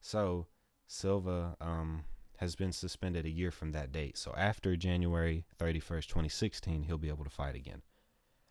So 0.00 0.46
Silva 0.86 1.56
um, 1.60 2.04
has 2.38 2.56
been 2.56 2.72
suspended 2.72 3.24
a 3.24 3.30
year 3.30 3.50
from 3.50 3.72
that 3.72 3.92
date. 3.92 4.18
So 4.18 4.34
after 4.36 4.76
January 4.76 5.44
31st, 5.58 6.08
2016, 6.08 6.82
he'll 6.82 6.98
be 6.98 7.08
able 7.08 7.24
to 7.24 7.30
fight 7.30 7.54
again. 7.54 7.82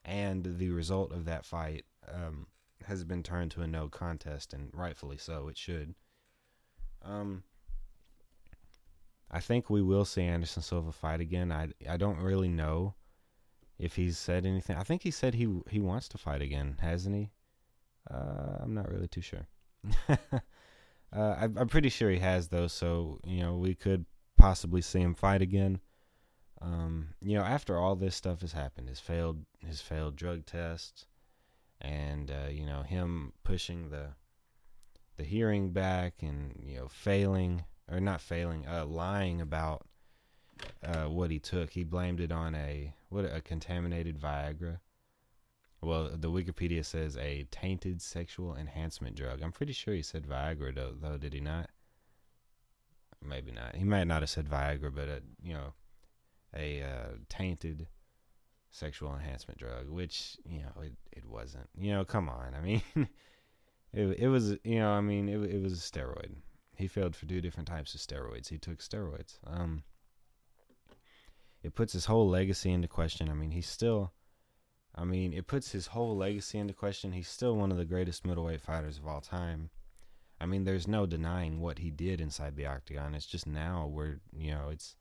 And 0.05 0.57
the 0.57 0.71
result 0.71 1.11
of 1.11 1.25
that 1.25 1.45
fight 1.45 1.85
um, 2.07 2.47
has 2.85 3.03
been 3.03 3.21
turned 3.21 3.51
to 3.51 3.61
a 3.61 3.67
no 3.67 3.89
contest, 3.89 4.53
and 4.53 4.69
rightfully 4.73 5.17
so. 5.17 5.47
It 5.47 5.57
should. 5.57 5.93
Um, 7.03 7.43
I 9.31 9.39
think 9.39 9.69
we 9.69 9.81
will 9.81 10.03
see 10.03 10.23
Anderson 10.23 10.61
Silva 10.61 10.91
fight 10.91 11.21
again. 11.21 11.51
I 11.51 11.69
I 11.89 11.95
don't 11.95 12.19
really 12.19 12.49
know 12.49 12.95
if 13.79 13.95
he's 13.95 14.17
said 14.17 14.45
anything. 14.45 14.75
I 14.75 14.83
think 14.83 15.03
he 15.03 15.11
said 15.11 15.33
he 15.35 15.61
he 15.69 15.79
wants 15.79 16.09
to 16.09 16.17
fight 16.17 16.41
again, 16.41 16.77
hasn't 16.81 17.15
he? 17.15 17.31
Uh, 18.09 18.57
I'm 18.59 18.73
not 18.73 18.91
really 18.91 19.07
too 19.07 19.21
sure. 19.21 19.47
uh, 20.09 20.39
I, 21.13 21.43
I'm 21.43 21.69
pretty 21.69 21.89
sure 21.89 22.11
he 22.11 22.19
has 22.19 22.49
though. 22.49 22.67
So 22.67 23.19
you 23.25 23.39
know 23.41 23.55
we 23.55 23.73
could 23.73 24.05
possibly 24.37 24.81
see 24.81 24.99
him 24.99 25.15
fight 25.15 25.41
again. 25.41 25.79
Um, 26.61 27.15
you 27.21 27.35
know, 27.37 27.43
after 27.43 27.77
all 27.77 27.95
this 27.95 28.15
stuff 28.15 28.41
has 28.41 28.51
happened, 28.51 28.89
his 28.89 28.99
failed 28.99 29.45
his 29.65 29.81
failed 29.81 30.17
drug 30.17 30.45
tests, 30.45 31.05
and 31.79 32.29
uh, 32.29 32.49
you 32.51 32.65
know 32.65 32.81
him 32.81 33.31
pushing 33.43 33.89
the 33.89 34.09
the 35.15 35.23
hearing 35.23 35.71
back, 35.71 36.15
and 36.21 36.61
you 36.61 36.77
know 36.77 36.87
failing 36.89 37.63
or 37.91 37.99
not 37.99 38.21
failing, 38.21 38.65
uh, 38.67 38.85
lying 38.85 39.41
about 39.41 39.85
uh, 40.83 41.05
what 41.05 41.31
he 41.31 41.39
took. 41.39 41.71
He 41.71 41.83
blamed 41.83 42.19
it 42.19 42.31
on 42.31 42.55
a 42.55 42.93
what 43.09 43.25
a 43.25 43.41
contaminated 43.41 44.19
Viagra. 44.19 44.79
Well, 45.81 46.11
the 46.15 46.29
Wikipedia 46.29 46.85
says 46.85 47.17
a 47.17 47.47
tainted 47.51 48.01
sexual 48.01 48.55
enhancement 48.55 49.15
drug. 49.15 49.41
I'm 49.41 49.51
pretty 49.51 49.73
sure 49.73 49.93
he 49.93 50.03
said 50.03 50.27
Viagra 50.27 50.73
though, 50.73 50.93
though 50.99 51.17
did 51.17 51.33
he 51.33 51.41
not? 51.41 51.69
Maybe 53.23 53.51
not. 53.51 53.75
He 53.75 53.83
might 53.83 54.05
not 54.05 54.21
have 54.21 54.29
said 54.29 54.49
Viagra, 54.49 54.93
but 54.93 55.09
a 55.09 55.21
you 55.43 55.53
know, 55.53 55.73
a 56.55 56.83
uh, 56.83 57.15
tainted 57.29 57.87
sexual 58.71 59.13
enhancement 59.13 59.59
drug, 59.59 59.89
which 59.89 60.37
you 60.45 60.59
know 60.59 60.81
it 60.81 60.93
it 61.11 61.25
wasn't. 61.25 61.69
You 61.77 61.91
know, 61.91 62.05
come 62.05 62.29
on. 62.29 62.53
I 62.55 62.61
mean, 62.61 62.81
it 63.93 64.19
it 64.19 64.27
was 64.27 64.51
you 64.63 64.79
know 64.79 64.91
I 64.91 65.01
mean 65.01 65.27
it 65.29 65.41
it 65.43 65.61
was 65.61 65.73
a 65.73 65.75
steroid. 65.77 66.35
He 66.81 66.87
failed 66.87 67.15
for 67.15 67.27
two 67.27 67.41
different 67.41 67.67
types 67.67 67.93
of 67.93 68.01
steroids. 68.01 68.49
He 68.49 68.57
took 68.57 68.79
steroids. 68.79 69.37
Um, 69.45 69.83
it 71.61 71.75
puts 71.75 71.93
his 71.93 72.05
whole 72.05 72.27
legacy 72.27 72.71
into 72.71 72.87
question. 72.87 73.29
I 73.29 73.33
mean, 73.33 73.51
he's 73.51 73.69
still, 73.69 74.13
I 74.95 75.03
mean, 75.03 75.31
it 75.31 75.45
puts 75.45 75.71
his 75.71 75.87
whole 75.87 76.17
legacy 76.17 76.57
into 76.57 76.73
question. 76.73 77.11
He's 77.11 77.29
still 77.29 77.55
one 77.55 77.71
of 77.71 77.77
the 77.77 77.85
greatest 77.85 78.25
middleweight 78.25 78.61
fighters 78.61 78.97
of 78.97 79.05
all 79.05 79.21
time. 79.21 79.69
I 80.39 80.47
mean, 80.47 80.63
there's 80.63 80.87
no 80.87 81.05
denying 81.05 81.61
what 81.61 81.77
he 81.77 81.91
did 81.91 82.19
inside 82.19 82.55
the 82.55 82.65
octagon. 82.65 83.13
It's 83.13 83.27
just 83.27 83.45
now 83.45 83.85
where, 83.85 84.19
you 84.35 84.49
know, 84.49 84.69
it's 84.71 84.95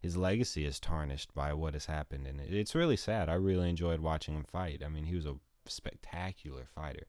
his 0.00 0.18
legacy 0.18 0.66
is 0.66 0.78
tarnished 0.78 1.32
by 1.32 1.54
what 1.54 1.72
has 1.72 1.86
happened. 1.86 2.26
And 2.26 2.40
it's 2.40 2.74
really 2.74 2.96
sad. 2.96 3.30
I 3.30 3.34
really 3.34 3.70
enjoyed 3.70 4.00
watching 4.00 4.34
him 4.34 4.44
fight. 4.44 4.82
I 4.84 4.88
mean, 4.90 5.06
he 5.06 5.16
was 5.16 5.24
a 5.24 5.36
spectacular 5.64 6.66
fighter, 6.74 7.06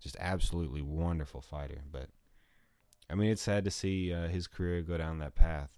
just 0.00 0.16
absolutely 0.18 0.82
wonderful 0.82 1.42
fighter. 1.42 1.82
But 1.92 2.08
I 3.08 3.14
mean, 3.14 3.30
it's 3.30 3.42
sad 3.42 3.64
to 3.64 3.70
see 3.70 4.12
uh, 4.12 4.28
his 4.28 4.46
career 4.46 4.82
go 4.82 4.96
down 4.96 5.18
that 5.18 5.34
path. 5.34 5.70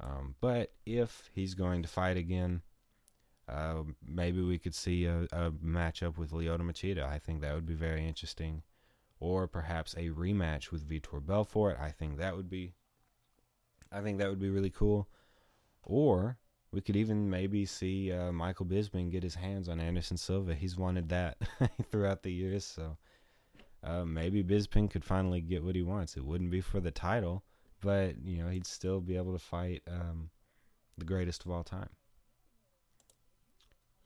Um, 0.00 0.34
but 0.40 0.72
if 0.84 1.30
he's 1.32 1.54
going 1.54 1.82
to 1.82 1.88
fight 1.88 2.16
again, 2.16 2.62
uh, 3.48 3.82
maybe 4.04 4.42
we 4.42 4.58
could 4.58 4.74
see 4.74 5.06
a, 5.06 5.22
a 5.32 5.52
matchup 5.64 6.18
with 6.18 6.32
Lyoto 6.32 6.60
Machida. 6.60 7.06
I 7.06 7.18
think 7.18 7.40
that 7.40 7.54
would 7.54 7.66
be 7.66 7.74
very 7.74 8.06
interesting. 8.06 8.62
Or 9.18 9.46
perhaps 9.46 9.94
a 9.94 10.10
rematch 10.10 10.70
with 10.70 10.88
Vitor 10.88 11.24
Belfort. 11.24 11.78
I 11.80 11.90
think 11.90 12.18
that 12.18 12.36
would 12.36 12.50
be 12.50 12.74
I 13.92 14.00
think 14.00 14.18
that 14.18 14.28
would 14.28 14.40
be 14.40 14.50
really 14.50 14.70
cool. 14.70 15.08
Or 15.82 16.38
we 16.72 16.80
could 16.80 16.96
even 16.96 17.30
maybe 17.30 17.64
see 17.64 18.12
uh, 18.12 18.32
Michael 18.32 18.66
Bisping 18.66 19.10
get 19.10 19.22
his 19.22 19.36
hands 19.36 19.68
on 19.68 19.80
Anderson 19.80 20.16
Silva. 20.16 20.54
He's 20.54 20.76
wanted 20.76 21.08
that 21.08 21.38
throughout 21.90 22.22
the 22.22 22.32
years, 22.32 22.64
so 22.64 22.96
uh, 23.86 24.04
maybe 24.04 24.42
Bisping 24.42 24.90
could 24.90 25.04
finally 25.04 25.40
get 25.40 25.62
what 25.62 25.76
he 25.76 25.82
wants. 25.82 26.16
It 26.16 26.24
wouldn't 26.24 26.50
be 26.50 26.60
for 26.60 26.80
the 26.80 26.90
title, 26.90 27.44
but 27.80 28.16
you 28.24 28.42
know 28.42 28.48
he'd 28.48 28.66
still 28.66 29.00
be 29.00 29.16
able 29.16 29.32
to 29.32 29.38
fight 29.38 29.82
um, 29.88 30.30
the 30.98 31.04
greatest 31.04 31.44
of 31.44 31.50
all 31.50 31.62
time. 31.64 31.90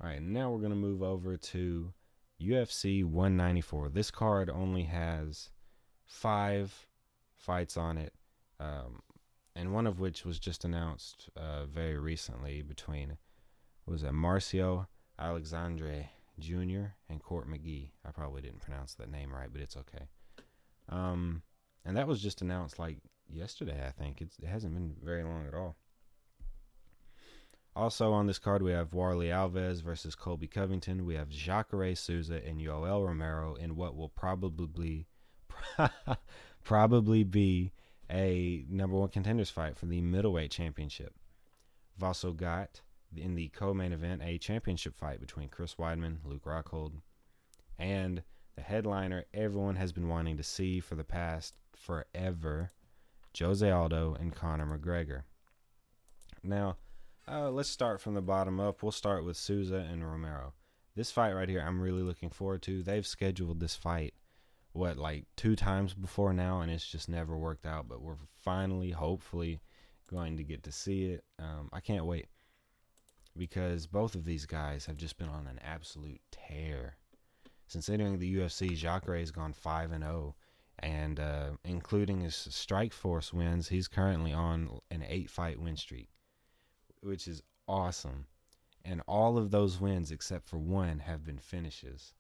All 0.01 0.09
right, 0.09 0.23
now 0.23 0.51
we're 0.51 0.61
gonna 0.63 0.75
move 0.75 1.03
over 1.03 1.37
to 1.37 1.93
UFC 2.41 3.05
194. 3.05 3.89
This 3.89 4.11
card 4.11 4.51
only 4.51 4.85
has 4.85 5.51
five 6.05 6.87
fights 7.37 7.77
on 7.77 7.97
it. 7.97 8.13
Um, 8.59 9.01
and 9.57 9.73
one 9.73 9.87
of 9.87 9.99
which 9.99 10.25
was 10.25 10.39
just 10.39 10.65
announced 10.65 11.29
uh, 11.37 11.65
very 11.65 11.99
recently 11.99 12.63
between 12.63 13.17
was 13.87 14.03
it 14.03 14.13
Marcio 14.13 14.87
Alexandre 15.19 16.09
Jr. 16.41 16.93
and 17.09 17.23
Court 17.23 17.49
McGee. 17.49 17.91
I 18.07 18.11
probably 18.11 18.43
didn't 18.43 18.63
pronounce 18.63 18.95
that 18.95 19.11
name 19.11 19.33
right, 19.33 19.49
but 19.51 19.61
it's 19.61 19.77
okay. 19.77 20.07
Um, 20.89 21.43
and 21.85 21.97
that 21.97 22.09
was 22.09 22.23
just 22.23 22.43
announced 22.43 22.79
like 22.79 22.99
yesterday, 23.29 23.87
I 23.87 23.91
think. 23.91 24.21
It's, 24.21 24.39
it 24.39 24.47
hasn't 24.47 24.75
been 24.75 24.95
very 25.03 25.23
long 25.23 25.47
at 25.47 25.55
all. 25.55 25.77
Also 27.77 28.13
on 28.13 28.27
this 28.27 28.39
card, 28.39 28.63
we 28.63 28.73
have 28.73 28.93
Warley 28.93 29.29
Alves 29.29 29.83
versus 29.83 30.15
Colby 30.15 30.49
Covington. 30.49 31.07
We 31.07 31.15
have 31.15 31.29
Jacare 31.29 31.95
Souza 31.95 32.45
and 32.45 32.61
Yoel 32.61 33.07
Romero 33.07 33.55
in 33.55 33.77
what 33.77 33.97
will 33.97 34.09
probably 34.09 35.07
probably 36.65 37.23
be 37.23 37.73
a 38.11 38.65
number 38.69 38.97
one 38.97 39.09
contenders 39.09 39.51
fight 39.51 39.77
for 39.77 39.87
the 39.87 40.01
middleweight 40.01 40.51
championship. 40.51 41.15
We've 41.97 42.05
also 42.05 42.33
got 42.33 42.81
in 43.17 43.35
the 43.35 43.49
co-main 43.49 43.93
event 43.93 44.23
a 44.25 44.39
championship 44.39 44.97
fight 44.97 45.21
between 45.21 45.49
Chris 45.49 45.75
Weidman, 45.77 46.19
Luke 46.25 46.45
Rockhold, 46.45 46.93
and 47.79 48.23
the 48.57 48.63
headliner 48.63 49.25
everyone 49.33 49.77
has 49.77 49.93
been 49.93 50.09
wanting 50.09 50.37
to 50.37 50.43
see 50.43 50.81
for 50.81 50.95
the 50.95 51.05
past 51.05 51.55
forever, 51.75 52.71
Jose 53.39 53.69
Aldo 53.69 54.17
and 54.19 54.35
Conor 54.35 54.79
McGregor. 54.79 55.23
Now, 56.43 56.77
uh, 57.29 57.51
let's 57.51 57.69
start 57.69 58.01
from 58.01 58.15
the 58.15 58.23
bottom 58.23 58.61
up. 58.61 58.83
We'll 58.83 58.93
start 58.93 59.25
with 59.25 59.37
Souza 59.37 59.87
and 59.91 60.05
Romero. 60.05 60.55
This 60.97 61.11
fight 61.11 61.33
right 61.33 61.49
here, 61.49 61.63
I'm 61.67 61.81
really 61.81 62.03
looking 62.03 62.31
forward 62.31 62.63
to. 62.63 62.83
They've 62.83 63.07
scheduled 63.07 63.61
this 63.61 63.77
fight 63.77 64.15
what 64.73 64.97
like 64.97 65.25
two 65.37 65.57
times 65.57 65.95
before 65.95 66.33
now, 66.33 66.61
and 66.61 66.71
it's 66.71 66.87
just 66.87 67.09
never 67.09 67.37
worked 67.37 67.67
out. 67.67 67.89
But 67.89 68.03
we're 68.03 68.17
finally, 68.43 68.91
hopefully, 68.91 69.61
going 70.09 70.37
to 70.37 70.45
get 70.45 70.65
to 70.65 70.73
see 70.73 71.05
it. 71.07 71.25
Um, 71.39 71.71
I 71.73 71.81
can't 71.81 72.05
wait 72.05 72.27
because 73.37 73.87
both 73.87 74.15
of 74.15 74.25
these 74.25 74.47
guys 74.47 74.87
have 74.87 74.97
just 74.97 75.19
been 75.19 75.29
on 75.29 75.47
an 75.47 75.59
absolute 75.63 76.21
tear 76.31 76.97
since 77.67 77.89
entering 77.89 78.19
the 78.19 78.37
UFC. 78.37 78.77
Jacare 78.77 79.19
has 79.19 79.31
gone 79.31 79.53
five 79.53 79.93
and 79.93 80.03
zero, 80.05 80.13
oh, 80.15 80.35
and 80.79 81.21
uh, 81.21 81.51
including 81.65 82.21
his 82.21 82.35
Strikeforce 82.35 83.33
wins, 83.33 83.69
he's 83.69 83.89
currently 83.89 84.33
on 84.33 84.81
an 84.91 85.05
eight-fight 85.07 85.61
win 85.61 85.77
streak, 85.77 86.09
which 87.03 87.29
is 87.29 87.43
awesome. 87.69 88.27
And 88.85 89.03
all 89.07 89.37
of 89.37 89.51
those 89.51 89.81
wins, 89.81 90.11
except 90.11 90.49
for 90.49 90.59
one, 90.59 91.01
have 91.01 91.25
been 91.25 91.39
finishes 91.39 92.15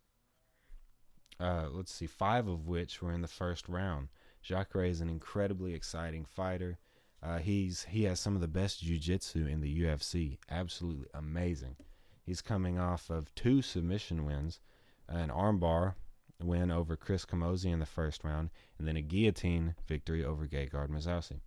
uh, 1.40 1.68
let's 1.70 1.92
see, 1.92 2.06
five 2.06 2.46
of 2.46 2.66
which 2.66 3.00
were 3.00 3.12
in 3.12 3.22
the 3.22 3.28
first 3.28 3.68
round. 3.68 4.08
Jacare 4.42 4.84
is 4.84 5.00
an 5.00 5.08
incredibly 5.08 5.74
exciting 5.74 6.24
fighter. 6.24 6.78
Uh, 7.22 7.38
he's 7.38 7.84
he 7.84 8.04
has 8.04 8.18
some 8.18 8.34
of 8.34 8.40
the 8.40 8.48
best 8.48 8.80
jiu-jitsu 8.80 9.46
in 9.46 9.60
the 9.60 9.80
UFC. 9.82 10.38
Absolutely 10.50 11.06
amazing. 11.12 11.76
He's 12.24 12.40
coming 12.40 12.78
off 12.78 13.10
of 13.10 13.34
two 13.34 13.60
submission 13.62 14.24
wins, 14.24 14.60
an 15.08 15.30
armbar 15.30 15.94
win 16.42 16.70
over 16.70 16.96
Chris 16.96 17.26
Camozzi 17.26 17.72
in 17.72 17.80
the 17.80 17.86
first 17.86 18.24
round, 18.24 18.50
and 18.78 18.88
then 18.88 18.96
a 18.96 19.02
guillotine 19.02 19.74
victory 19.86 20.24
over 20.24 20.46
Gegard 20.46 20.88
Mousasi, 20.88 21.40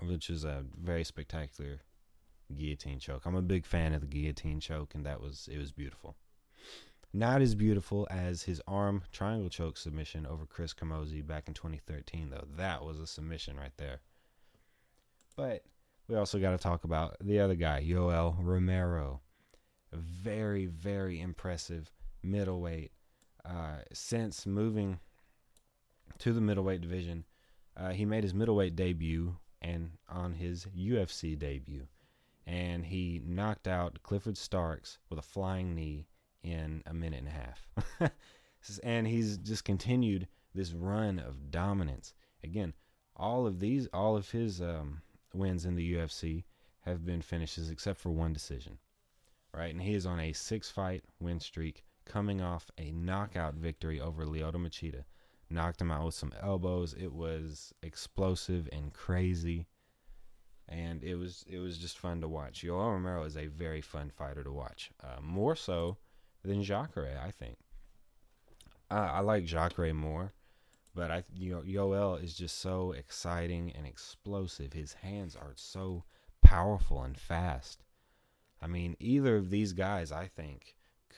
which 0.00 0.30
is 0.30 0.44
a 0.44 0.64
very 0.80 1.02
spectacular 1.02 1.80
guillotine 2.56 3.00
choke. 3.00 3.22
I'm 3.24 3.34
a 3.34 3.42
big 3.42 3.64
fan 3.64 3.92
of 3.92 4.02
the 4.02 4.06
guillotine 4.06 4.60
choke, 4.60 4.94
and 4.94 5.04
that 5.04 5.20
was 5.20 5.48
it 5.50 5.58
was 5.58 5.72
beautiful. 5.72 6.16
Not 7.12 7.42
as 7.42 7.54
beautiful 7.54 8.06
as 8.10 8.44
his 8.44 8.62
arm 8.66 9.02
triangle 9.12 9.50
choke 9.50 9.76
submission 9.76 10.26
over 10.26 10.46
Chris 10.46 10.72
Camozzi 10.72 11.26
back 11.26 11.46
in 11.46 11.52
2013, 11.52 12.30
though. 12.30 12.46
That 12.56 12.84
was 12.84 12.98
a 12.98 13.06
submission 13.06 13.58
right 13.58 13.76
there. 13.76 14.00
But 15.36 15.64
we 16.08 16.16
also 16.16 16.38
got 16.38 16.50
to 16.52 16.58
talk 16.58 16.84
about 16.84 17.16
the 17.20 17.40
other 17.40 17.54
guy, 17.54 17.84
Yoel 17.86 18.36
Romero. 18.38 19.20
A 19.92 19.96
very, 19.96 20.66
very 20.66 21.20
impressive 21.20 21.90
middleweight. 22.22 22.92
Uh, 23.44 23.78
since 23.92 24.46
moving 24.46 25.00
to 26.18 26.32
the 26.32 26.40
middleweight 26.40 26.80
division, 26.80 27.24
uh, 27.76 27.90
he 27.90 28.04
made 28.04 28.22
his 28.22 28.34
middleweight 28.34 28.76
debut 28.76 29.36
and 29.60 29.90
on 30.08 30.34
his 30.34 30.66
UFC 30.76 31.38
debut. 31.38 31.86
And 32.46 32.84
he 32.84 33.22
knocked 33.24 33.68
out 33.68 34.02
Clifford 34.02 34.36
Starks 34.36 34.98
with 35.08 35.18
a 35.18 35.22
flying 35.22 35.74
knee 35.74 36.06
in 36.42 36.82
a 36.86 36.94
minute 36.94 37.20
and 37.20 37.28
a 37.28 37.30
half. 37.30 38.12
and 38.82 39.06
he's 39.06 39.38
just 39.38 39.64
continued 39.64 40.26
this 40.54 40.72
run 40.72 41.18
of 41.18 41.50
dominance. 41.50 42.14
Again, 42.42 42.74
all 43.16 43.46
of 43.46 43.60
these, 43.60 43.86
all 43.92 44.16
of 44.16 44.30
his 44.30 44.60
um, 44.60 45.02
wins 45.34 45.64
in 45.64 45.74
the 45.74 45.94
UFC 45.94 46.44
have 46.80 47.04
been 47.04 47.22
finishes 47.22 47.70
except 47.70 47.98
for 47.98 48.10
one 48.10 48.32
decision. 48.32 48.78
Right? 49.54 49.72
And 49.72 49.82
he 49.82 49.94
is 49.94 50.06
on 50.06 50.20
a 50.20 50.32
six 50.32 50.70
fight 50.70 51.04
win 51.20 51.40
streak 51.40 51.84
coming 52.04 52.40
off 52.40 52.70
a 52.78 52.90
knockout 52.92 53.54
victory 53.54 54.00
over 54.00 54.24
Lyoto 54.24 54.56
Machida. 54.56 55.04
Knocked 55.50 55.80
him 55.80 55.90
out 55.90 56.06
with 56.06 56.14
some 56.14 56.32
elbows. 56.40 56.94
It 56.94 57.12
was 57.12 57.74
explosive 57.82 58.68
and 58.72 58.92
crazy. 58.92 59.66
And 60.68 61.04
it 61.04 61.16
was 61.16 61.44
it 61.46 61.58
was 61.58 61.76
just 61.76 61.98
fun 61.98 62.20
to 62.22 62.28
watch. 62.28 62.62
Yoel 62.62 62.92
Romero 62.92 63.24
is 63.24 63.36
a 63.36 63.46
very 63.48 63.82
fun 63.82 64.10
fighter 64.10 64.42
to 64.42 64.52
watch. 64.52 64.90
Uh, 65.02 65.20
more 65.20 65.54
so 65.54 65.98
than 66.42 66.62
Jacare, 66.62 67.20
I 67.22 67.30
think. 67.30 67.58
Uh, 68.90 69.10
I 69.12 69.20
like 69.20 69.44
Jacare 69.44 69.92
more, 69.92 70.32
but 70.94 71.10
I 71.10 71.24
you 71.34 71.50
know 71.50 71.62
Yoel 71.62 72.22
is 72.22 72.34
just 72.34 72.58
so 72.58 72.92
exciting 72.92 73.72
and 73.76 73.86
explosive. 73.86 74.72
His 74.72 74.94
hands 74.94 75.36
are 75.36 75.52
so 75.54 76.04
powerful 76.42 77.02
and 77.02 77.16
fast. 77.16 77.82
I 78.60 78.66
mean, 78.66 78.96
either 79.00 79.36
of 79.36 79.50
these 79.50 79.72
guys, 79.72 80.12
I 80.12 80.26
think, 80.26 80.76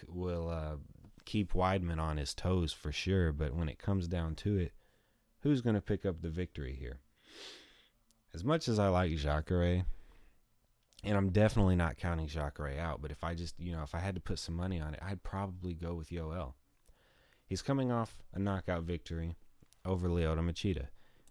will 0.09 0.49
uh, 0.49 0.77
keep 1.25 1.53
Weidman 1.53 1.99
on 1.99 2.17
his 2.17 2.33
toes 2.35 2.73
for 2.73 2.93
sure. 2.93 3.33
But 3.33 3.55
when 3.55 3.69
it 3.69 3.79
comes 3.79 4.09
down 4.09 4.35
to 4.37 4.57
it, 4.57 4.73
who's 5.41 5.61
going 5.61 5.75
to 5.75 5.83
pick 5.83 6.07
up 6.07 6.23
the 6.23 6.31
victory 6.31 6.75
here? 6.79 7.01
As 8.33 8.45
much 8.45 8.67
as 8.67 8.79
I 8.79 8.89
like 8.89 9.15
Jacare, 9.17 9.85
and 11.05 11.17
I'm 11.17 11.31
definitely 11.31 11.77
not 11.77 11.99
counting 11.99 12.27
Jacare 12.27 12.79
out, 12.81 13.03
but 13.03 13.11
if 13.11 13.23
I 13.23 13.35
just, 13.35 13.61
you 13.61 13.73
know, 13.73 13.83
if 13.83 13.95
I 13.95 13.99
had 13.99 14.15
to 14.15 14.21
put 14.21 14.39
some 14.39 14.57
money 14.57 14.81
on 14.81 14.95
it, 14.95 15.01
I'd 15.03 15.23
probably 15.23 15.75
go 15.75 15.95
with 15.95 16.09
Yoel. 16.09 16.55
He's 17.47 17.63
coming 17.63 17.93
off 17.93 18.23
a 18.33 18.39
knockout 18.39 18.85
victory 18.85 19.37
over 19.85 20.09
Lyoto 20.09 20.41
Machida. 20.41 20.89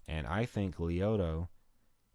And 0.08 0.28
I 0.28 0.46
think 0.46 0.78
Lyoto 0.78 1.48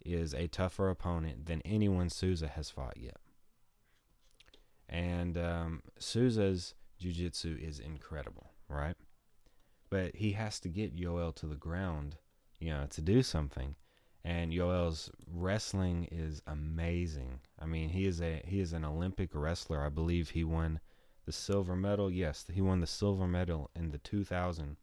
is 0.04 0.35
a 0.35 0.47
tougher 0.47 0.88
opponent 0.88 1.47
than 1.47 1.62
anyone 1.62 2.11
Souza 2.11 2.49
has 2.49 2.71
fought 2.71 2.97
yet. 2.97 3.16
And 4.88 5.37
um, 5.37 5.83
Souza's 5.99 6.75
jiu-jitsu 6.99 7.59
is 7.61 7.78
incredible, 7.78 8.52
right? 8.68 8.97
But 9.90 10.16
he 10.16 10.33
has 10.33 10.61
to 10.61 10.68
get 10.68 10.97
Yoel 10.97 11.35
to 11.37 11.47
the 11.47 11.57
ground, 11.57 12.16
you 12.59 12.71
know, 12.71 12.87
to 12.90 13.00
do 13.00 13.23
something 13.23 13.76
and 14.28 14.52
Yoel's 14.52 15.11
wrestling 15.26 16.07
is 16.11 16.42
amazing. 16.47 17.40
I 17.59 17.64
mean, 17.64 17.88
he 17.88 18.04
is 18.07 18.21
a 18.21 18.42
he 18.45 18.61
is 18.61 18.75
an 18.75 18.85
Olympic 18.85 19.30
wrestler. 19.33 19.83
I 19.83 19.88
believe 19.88 20.30
he 20.30 20.45
won 20.45 20.80
the 21.25 21.33
silver 21.33 21.75
medal. 21.75 22.11
Yes, 22.11 22.45
he 22.52 22.61
won 22.61 22.80
the 22.80 22.87
silver 22.87 23.26
medal 23.26 23.71
in 23.75 23.90
the 23.90 23.99
2000 23.99 24.76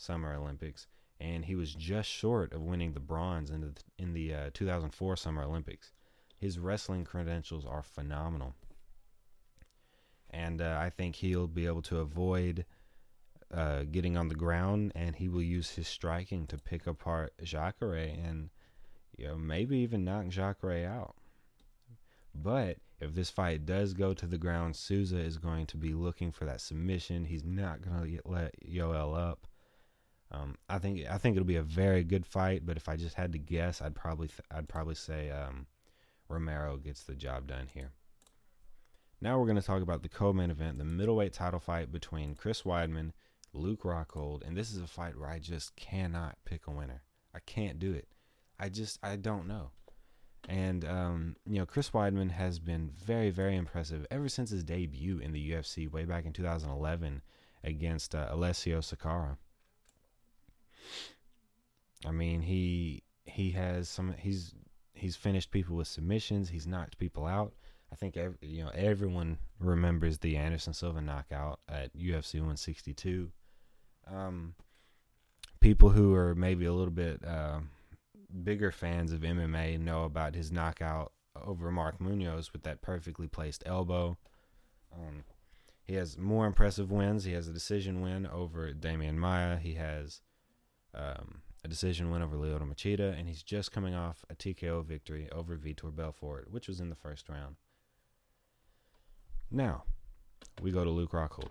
Summer 0.00 0.34
Olympics, 0.34 0.86
and 1.20 1.44
he 1.44 1.54
was 1.54 1.74
just 1.74 2.08
short 2.08 2.52
of 2.54 2.62
winning 2.62 2.92
the 2.94 3.00
bronze 3.00 3.50
in 3.50 3.60
the 3.60 3.72
in 3.98 4.14
the 4.14 4.34
uh, 4.34 4.50
2004 4.54 5.16
Summer 5.16 5.42
Olympics. 5.42 5.92
His 6.38 6.58
wrestling 6.58 7.04
credentials 7.04 7.66
are 7.66 7.82
phenomenal, 7.82 8.54
and 10.30 10.62
uh, 10.62 10.78
I 10.80 10.88
think 10.88 11.16
he'll 11.16 11.46
be 11.46 11.66
able 11.66 11.82
to 11.82 11.98
avoid 11.98 12.64
uh, 13.52 13.82
getting 13.90 14.16
on 14.16 14.28
the 14.28 14.34
ground, 14.34 14.92
and 14.94 15.16
he 15.16 15.28
will 15.28 15.42
use 15.42 15.70
his 15.70 15.86
striking 15.86 16.46
to 16.46 16.56
pick 16.56 16.86
apart 16.86 17.34
Jacare 17.42 18.16
and 18.24 18.48
you 19.18 19.26
know 19.26 19.36
maybe 19.36 19.78
even 19.78 20.04
knock 20.04 20.28
Jacare 20.28 20.88
out. 20.88 21.14
But 22.34 22.78
if 23.00 23.14
this 23.14 23.28
fight 23.28 23.66
does 23.66 23.92
go 23.92 24.14
to 24.14 24.26
the 24.26 24.38
ground, 24.38 24.76
Souza 24.76 25.18
is 25.18 25.36
going 25.36 25.66
to 25.66 25.76
be 25.76 25.92
looking 25.92 26.32
for 26.32 26.44
that 26.44 26.60
submission. 26.60 27.24
He's 27.24 27.44
not 27.44 27.82
going 27.82 28.16
to 28.16 28.22
let 28.24 28.54
Yoel 28.64 29.18
up. 29.18 29.46
Um, 30.32 30.56
I 30.68 30.78
think 30.78 31.06
I 31.10 31.18
think 31.18 31.36
it'll 31.36 31.46
be 31.46 31.56
a 31.56 31.62
very 31.62 32.04
good 32.04 32.24
fight. 32.24 32.64
But 32.64 32.76
if 32.76 32.88
I 32.88 32.96
just 32.96 33.16
had 33.16 33.32
to 33.32 33.38
guess, 33.38 33.82
I'd 33.82 33.94
probably 33.94 34.28
th- 34.28 34.46
I'd 34.50 34.68
probably 34.68 34.94
say 34.94 35.30
um, 35.30 35.66
Romero 36.28 36.76
gets 36.76 37.02
the 37.02 37.14
job 37.14 37.46
done 37.46 37.68
here. 37.72 37.90
Now 39.20 39.38
we're 39.38 39.46
going 39.46 39.56
to 39.60 39.62
talk 39.62 39.82
about 39.82 40.02
the 40.02 40.08
co-main 40.08 40.50
event, 40.50 40.78
the 40.78 40.84
middleweight 40.84 41.34
title 41.34 41.60
fight 41.60 41.92
between 41.92 42.34
Chris 42.34 42.62
Weidman, 42.62 43.12
Luke 43.52 43.82
Rockhold, 43.82 44.46
and 44.46 44.56
this 44.56 44.72
is 44.72 44.80
a 44.80 44.86
fight 44.86 45.18
where 45.18 45.28
I 45.28 45.38
just 45.38 45.76
cannot 45.76 46.38
pick 46.46 46.66
a 46.66 46.70
winner. 46.70 47.02
I 47.34 47.40
can't 47.40 47.78
do 47.78 47.92
it. 47.92 48.08
I 48.58 48.68
just 48.68 48.98
I 49.02 49.16
don't 49.16 49.46
know. 49.46 49.70
And 50.48 50.84
um, 50.84 51.36
you 51.46 51.58
know, 51.58 51.66
Chris 51.66 51.90
Weidman 51.90 52.30
has 52.30 52.58
been 52.58 52.90
very, 53.04 53.30
very 53.30 53.56
impressive 53.56 54.06
ever 54.10 54.28
since 54.28 54.50
his 54.50 54.64
debut 54.64 55.18
in 55.18 55.32
the 55.32 55.50
UFC 55.50 55.90
way 55.90 56.04
back 56.04 56.24
in 56.24 56.32
2011 56.32 57.22
against 57.62 58.14
uh, 58.14 58.28
Alessio 58.30 58.80
Sakara. 58.80 59.36
I 62.06 62.10
mean, 62.10 62.42
he 62.42 63.02
he 63.24 63.50
has 63.52 63.88
some. 63.88 64.14
He's 64.18 64.54
he's 64.94 65.16
finished 65.16 65.50
people 65.50 65.76
with 65.76 65.88
submissions. 65.88 66.48
He's 66.48 66.66
knocked 66.66 66.98
people 66.98 67.26
out. 67.26 67.52
I 67.92 67.96
think 67.96 68.16
every, 68.16 68.36
you 68.40 68.64
know 68.64 68.70
everyone 68.74 69.38
remembers 69.58 70.18
the 70.18 70.36
Anderson 70.36 70.72
Silva 70.72 71.00
knockout 71.00 71.60
at 71.68 71.96
UFC 71.96 72.34
162. 72.34 73.30
Um, 74.06 74.54
people 75.60 75.90
who 75.90 76.14
are 76.14 76.34
maybe 76.34 76.64
a 76.64 76.72
little 76.72 76.92
bit 76.92 77.24
uh, 77.24 77.60
bigger 78.42 78.70
fans 78.70 79.12
of 79.12 79.20
MMA 79.20 79.78
know 79.78 80.04
about 80.04 80.34
his 80.34 80.50
knockout 80.50 81.12
over 81.36 81.70
Mark 81.70 82.00
Munoz 82.00 82.52
with 82.52 82.62
that 82.62 82.82
perfectly 82.82 83.26
placed 83.26 83.62
elbow. 83.66 84.16
Um, 84.92 85.24
he 85.84 85.94
has 85.94 86.16
more 86.16 86.46
impressive 86.46 86.90
wins. 86.90 87.24
He 87.24 87.32
has 87.32 87.48
a 87.48 87.52
decision 87.52 88.00
win 88.00 88.26
over 88.26 88.72
Demian 88.72 89.16
Maia. 89.16 89.56
He 89.56 89.74
has 89.74 90.20
um, 90.94 91.42
a 91.64 91.68
decision 91.68 92.10
win 92.10 92.22
over 92.22 92.36
Lyoto 92.36 92.62
Machida, 92.62 93.18
and 93.18 93.28
he's 93.28 93.42
just 93.42 93.72
coming 93.72 93.94
off 93.94 94.24
a 94.30 94.34
TKO 94.34 94.84
victory 94.84 95.28
over 95.30 95.56
Vitor 95.56 95.94
Belfort, 95.94 96.50
which 96.50 96.68
was 96.68 96.80
in 96.80 96.88
the 96.88 96.96
first 96.96 97.28
round. 97.28 97.56
Now, 99.50 99.84
we 100.62 100.70
go 100.70 100.84
to 100.84 100.90
Luke 100.90 101.12
Rockhold. 101.12 101.50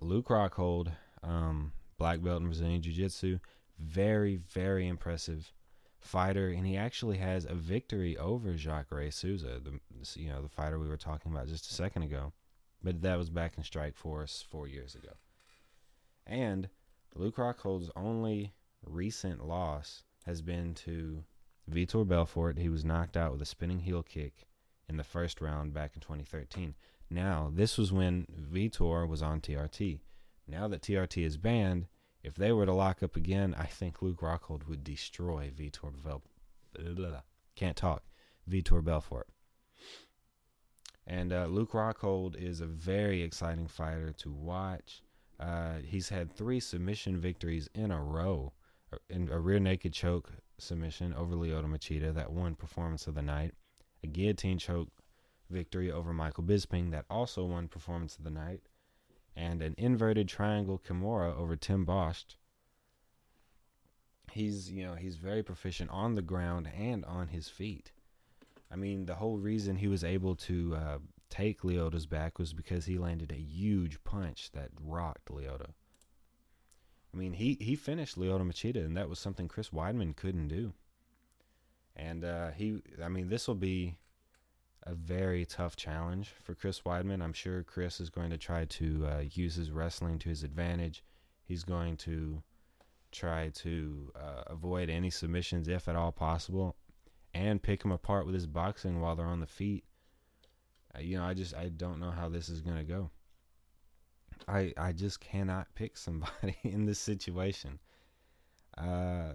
Luke 0.00 0.28
Rockhold, 0.28 0.92
um, 1.22 1.72
black 1.98 2.22
belt 2.22 2.40
in 2.40 2.46
Brazilian 2.46 2.82
Jiu 2.82 2.92
Jitsu, 2.92 3.38
very, 3.78 4.36
very 4.36 4.86
impressive 4.86 5.52
fighter, 5.98 6.48
and 6.48 6.66
he 6.66 6.76
actually 6.76 7.18
has 7.18 7.44
a 7.44 7.54
victory 7.54 8.16
over 8.18 8.54
Jacare 8.54 9.10
Souza, 9.10 9.60
the 9.62 9.80
you 10.20 10.28
know 10.28 10.42
the 10.42 10.48
fighter 10.48 10.78
we 10.78 10.88
were 10.88 10.96
talking 10.96 11.32
about 11.32 11.48
just 11.48 11.70
a 11.70 11.74
second 11.74 12.02
ago, 12.02 12.32
but 12.82 13.02
that 13.02 13.18
was 13.18 13.30
back 13.30 13.54
in 13.56 13.62
Strikeforce 13.62 14.44
four 14.44 14.68
years 14.68 14.94
ago. 14.94 15.12
And 16.26 16.68
Luke 17.16 17.36
Rockhold's 17.36 17.90
only 17.94 18.52
recent 18.84 19.46
loss 19.46 20.02
has 20.26 20.42
been 20.42 20.74
to 20.74 21.24
Vitor 21.70 22.06
Belfort. 22.06 22.58
He 22.58 22.68
was 22.68 22.84
knocked 22.84 23.16
out 23.16 23.32
with 23.32 23.42
a 23.42 23.46
spinning 23.46 23.80
heel 23.80 24.02
kick 24.02 24.46
in 24.88 24.96
the 24.96 25.04
first 25.04 25.40
round 25.40 25.72
back 25.72 25.92
in 25.94 26.00
2013. 26.00 26.74
Now, 27.10 27.50
this 27.52 27.78
was 27.78 27.92
when 27.92 28.26
Vitor 28.52 29.08
was 29.08 29.22
on 29.22 29.40
TRT. 29.40 30.00
Now 30.48 30.68
that 30.68 30.82
TRT 30.82 31.24
is 31.24 31.36
banned, 31.36 31.86
if 32.22 32.34
they 32.34 32.52
were 32.52 32.66
to 32.66 32.72
lock 32.72 33.02
up 33.02 33.16
again, 33.16 33.54
I 33.56 33.66
think 33.66 34.02
Luke 34.02 34.20
Rockhold 34.20 34.66
would 34.66 34.82
destroy 34.82 35.52
Vitor 35.54 35.92
Belfort. 36.02 37.22
Can't 37.54 37.76
talk. 37.76 38.02
Vitor 38.50 38.82
Belfort. 38.82 39.28
And 41.06 41.32
uh, 41.32 41.46
Luke 41.46 41.72
Rockhold 41.72 42.34
is 42.34 42.60
a 42.60 42.66
very 42.66 43.22
exciting 43.22 43.68
fighter 43.68 44.12
to 44.18 44.32
watch. 44.32 45.02
Uh, 45.38 45.78
he's 45.84 46.08
had 46.08 46.32
three 46.32 46.60
submission 46.60 47.18
victories 47.18 47.68
in 47.74 47.90
a 47.90 48.02
row. 48.02 48.52
Uh, 48.92 48.98
in 49.10 49.28
a 49.30 49.38
rear 49.38 49.58
naked 49.58 49.92
choke 49.92 50.32
submission 50.58 51.12
over 51.14 51.34
Lyoto 51.34 51.66
Machida, 51.66 52.14
that 52.14 52.32
won 52.32 52.54
performance 52.54 53.06
of 53.06 53.14
the 53.14 53.22
night. 53.22 53.52
A 54.02 54.06
guillotine 54.06 54.58
choke 54.58 54.88
victory 55.50 55.90
over 55.90 56.12
Michael 56.12 56.44
Bisping, 56.44 56.90
that 56.90 57.06
also 57.10 57.44
won 57.44 57.68
performance 57.68 58.16
of 58.16 58.24
the 58.24 58.30
night. 58.30 58.60
And 59.36 59.62
an 59.62 59.74
inverted 59.76 60.28
triangle 60.28 60.80
Kimura 60.86 61.36
over 61.36 61.56
Tim 61.56 61.84
Bost. 61.84 62.36
He's, 64.30 64.70
you 64.70 64.84
know, 64.84 64.94
he's 64.94 65.16
very 65.16 65.42
proficient 65.42 65.90
on 65.90 66.14
the 66.14 66.22
ground 66.22 66.68
and 66.76 67.04
on 67.04 67.28
his 67.28 67.48
feet. 67.48 67.92
I 68.70 68.76
mean, 68.76 69.06
the 69.06 69.14
whole 69.14 69.38
reason 69.38 69.76
he 69.76 69.88
was 69.88 70.02
able 70.02 70.34
to 70.36 70.74
uh, 70.76 70.98
take 71.34 71.62
Lyoto's 71.62 72.06
back 72.06 72.38
was 72.38 72.52
because 72.52 72.86
he 72.86 72.96
landed 72.96 73.32
a 73.32 73.40
huge 73.40 74.02
punch 74.04 74.52
that 74.52 74.70
rocked 74.80 75.30
Lyoto. 75.30 75.70
I 77.12 77.16
mean, 77.16 77.32
he, 77.32 77.56
he 77.60 77.74
finished 77.74 78.16
Lyoto 78.16 78.42
Machida, 78.42 78.84
and 78.84 78.96
that 78.96 79.08
was 79.08 79.18
something 79.18 79.48
Chris 79.48 79.70
Weidman 79.70 80.14
couldn't 80.14 80.48
do. 80.48 80.74
And 81.96 82.24
uh, 82.24 82.50
he, 82.50 82.82
I 83.02 83.08
mean, 83.08 83.28
this 83.28 83.48
will 83.48 83.54
be 83.56 83.96
a 84.84 84.94
very 84.94 85.44
tough 85.44 85.76
challenge 85.76 86.32
for 86.42 86.54
Chris 86.54 86.80
Weidman. 86.82 87.22
I'm 87.22 87.32
sure 87.32 87.62
Chris 87.62 88.00
is 88.00 88.10
going 88.10 88.30
to 88.30 88.38
try 88.38 88.64
to 88.66 89.06
uh, 89.06 89.22
use 89.32 89.56
his 89.56 89.70
wrestling 89.70 90.18
to 90.20 90.28
his 90.28 90.44
advantage. 90.44 91.02
He's 91.44 91.64
going 91.64 91.96
to 91.98 92.42
try 93.10 93.50
to 93.54 94.12
uh, 94.14 94.42
avoid 94.46 94.88
any 94.88 95.10
submissions 95.10 95.68
if 95.68 95.88
at 95.88 95.96
all 95.96 96.12
possible, 96.12 96.76
and 97.32 97.62
pick 97.62 97.84
him 97.84 97.92
apart 97.92 98.26
with 98.26 98.34
his 98.34 98.46
boxing 98.46 99.00
while 99.00 99.16
they're 99.16 99.26
on 99.26 99.40
the 99.40 99.46
feet 99.46 99.84
you 101.00 101.18
know, 101.18 101.24
I 101.24 101.34
just 101.34 101.54
I 101.54 101.68
don't 101.68 102.00
know 102.00 102.10
how 102.10 102.28
this 102.28 102.48
is 102.48 102.60
gonna 102.60 102.84
go. 102.84 103.10
I 104.48 104.72
I 104.76 104.92
just 104.92 105.20
cannot 105.20 105.74
pick 105.74 105.96
somebody 105.96 106.56
in 106.62 106.86
this 106.86 106.98
situation. 106.98 107.78
Uh, 108.76 109.34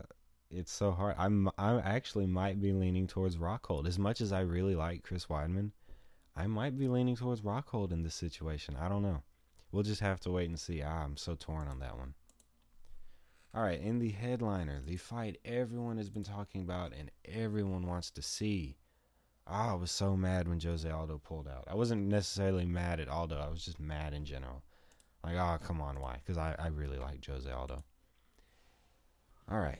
it's 0.51 0.71
so 0.71 0.91
hard. 0.91 1.15
I'm 1.17 1.49
I 1.57 1.79
actually 1.79 2.27
might 2.27 2.61
be 2.61 2.73
leaning 2.73 3.07
towards 3.07 3.37
Rockhold 3.37 3.87
as 3.87 3.99
much 3.99 4.21
as 4.21 4.31
I 4.31 4.41
really 4.41 4.75
like 4.75 5.03
Chris 5.03 5.27
Weidman. 5.27 5.71
I 6.35 6.47
might 6.47 6.77
be 6.77 6.87
leaning 6.87 7.15
towards 7.15 7.41
Rockhold 7.41 7.91
in 7.91 8.03
this 8.03 8.15
situation. 8.15 8.75
I 8.79 8.89
don't 8.89 9.03
know. 9.03 9.23
We'll 9.71 9.83
just 9.83 10.01
have 10.01 10.19
to 10.21 10.31
wait 10.31 10.49
and 10.49 10.59
see. 10.59 10.81
Ah, 10.81 11.03
I'm 11.03 11.17
so 11.17 11.35
torn 11.35 11.67
on 11.67 11.79
that 11.79 11.97
one. 11.97 12.13
All 13.53 13.63
right, 13.63 13.81
in 13.81 13.99
the 13.99 14.11
headliner, 14.11 14.79
the 14.85 14.97
fight 14.97 15.39
everyone 15.43 15.97
has 15.97 16.09
been 16.09 16.23
talking 16.23 16.61
about 16.61 16.93
and 16.93 17.09
everyone 17.25 17.87
wants 17.87 18.11
to 18.11 18.21
see 18.21 18.77
I 19.49 19.73
was 19.73 19.91
so 19.91 20.15
mad 20.15 20.47
when 20.47 20.59
Jose 20.59 20.89
Aldo 20.89 21.19
pulled 21.23 21.47
out. 21.47 21.65
I 21.67 21.75
wasn't 21.75 22.07
necessarily 22.07 22.65
mad 22.65 22.99
at 22.99 23.09
Aldo. 23.09 23.37
I 23.39 23.49
was 23.49 23.65
just 23.65 23.79
mad 23.79 24.13
in 24.13 24.25
general. 24.25 24.61
Like, 25.23 25.35
oh, 25.35 25.57
come 25.65 25.81
on, 25.81 25.99
why? 25.99 26.17
Because 26.23 26.37
I, 26.37 26.55
I 26.59 26.67
really 26.67 26.97
like 26.97 27.25
Jose 27.25 27.49
Aldo. 27.49 27.83
All 29.51 29.59
right. 29.59 29.79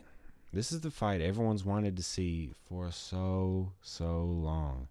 This 0.52 0.72
is 0.72 0.82
the 0.82 0.90
fight 0.90 1.22
everyone's 1.22 1.64
wanted 1.64 1.96
to 1.98 2.04
see 2.04 2.52
for 2.66 2.92
so, 2.92 3.74
so 3.82 4.24
long. 4.24 4.88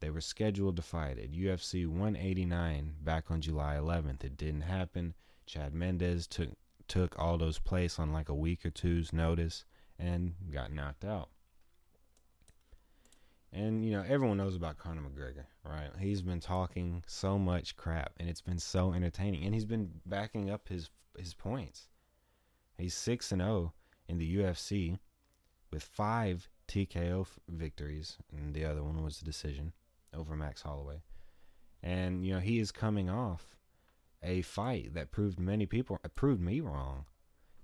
They 0.00 0.08
were 0.08 0.22
scheduled 0.22 0.76
to 0.76 0.82
fight 0.82 1.18
at 1.18 1.32
UFC 1.32 1.86
189 1.86 2.94
back 3.02 3.30
on 3.30 3.42
July 3.42 3.76
11th. 3.76 4.24
It 4.24 4.36
didn't 4.38 4.62
happen. 4.62 5.14
Chad 5.46 5.74
Mendes 5.74 6.26
took 6.26 6.50
took 6.88 7.18
Aldo's 7.18 7.58
place 7.58 7.98
on 7.98 8.12
like 8.12 8.28
a 8.28 8.34
week 8.34 8.64
or 8.64 8.70
two's 8.70 9.12
notice 9.12 9.64
and 9.98 10.34
got 10.52 10.72
knocked 10.72 11.04
out. 11.04 11.30
And 13.56 13.82
you 13.82 13.92
know, 13.92 14.04
everyone 14.06 14.36
knows 14.36 14.54
about 14.54 14.76
Conor 14.76 15.00
McGregor, 15.00 15.46
right? 15.64 15.88
He's 15.98 16.20
been 16.20 16.40
talking 16.40 17.02
so 17.06 17.38
much 17.38 17.74
crap 17.74 18.12
and 18.20 18.28
it's 18.28 18.42
been 18.42 18.58
so 18.58 18.92
entertaining 18.92 19.44
and 19.44 19.54
he's 19.54 19.64
been 19.64 19.88
backing 20.04 20.50
up 20.50 20.68
his 20.68 20.90
his 21.18 21.32
points. 21.32 21.88
He's 22.76 22.92
6 22.92 23.32
and 23.32 23.40
0 23.40 23.72
in 24.08 24.18
the 24.18 24.36
UFC 24.36 24.98
with 25.72 25.82
5 25.82 26.50
TKO 26.68 27.26
victories 27.48 28.18
and 28.30 28.52
the 28.52 28.66
other 28.66 28.82
one 28.82 29.02
was 29.02 29.22
a 29.22 29.24
decision 29.24 29.72
over 30.12 30.36
Max 30.36 30.60
Holloway. 30.60 31.00
And 31.82 32.26
you 32.26 32.34
know, 32.34 32.40
he 32.40 32.58
is 32.58 32.70
coming 32.70 33.08
off 33.08 33.56
a 34.22 34.42
fight 34.42 34.92
that 34.92 35.12
proved 35.12 35.40
many 35.40 35.64
people 35.64 35.98
uh, 36.04 36.08
proved 36.08 36.42
me 36.42 36.60
wrong. 36.60 37.06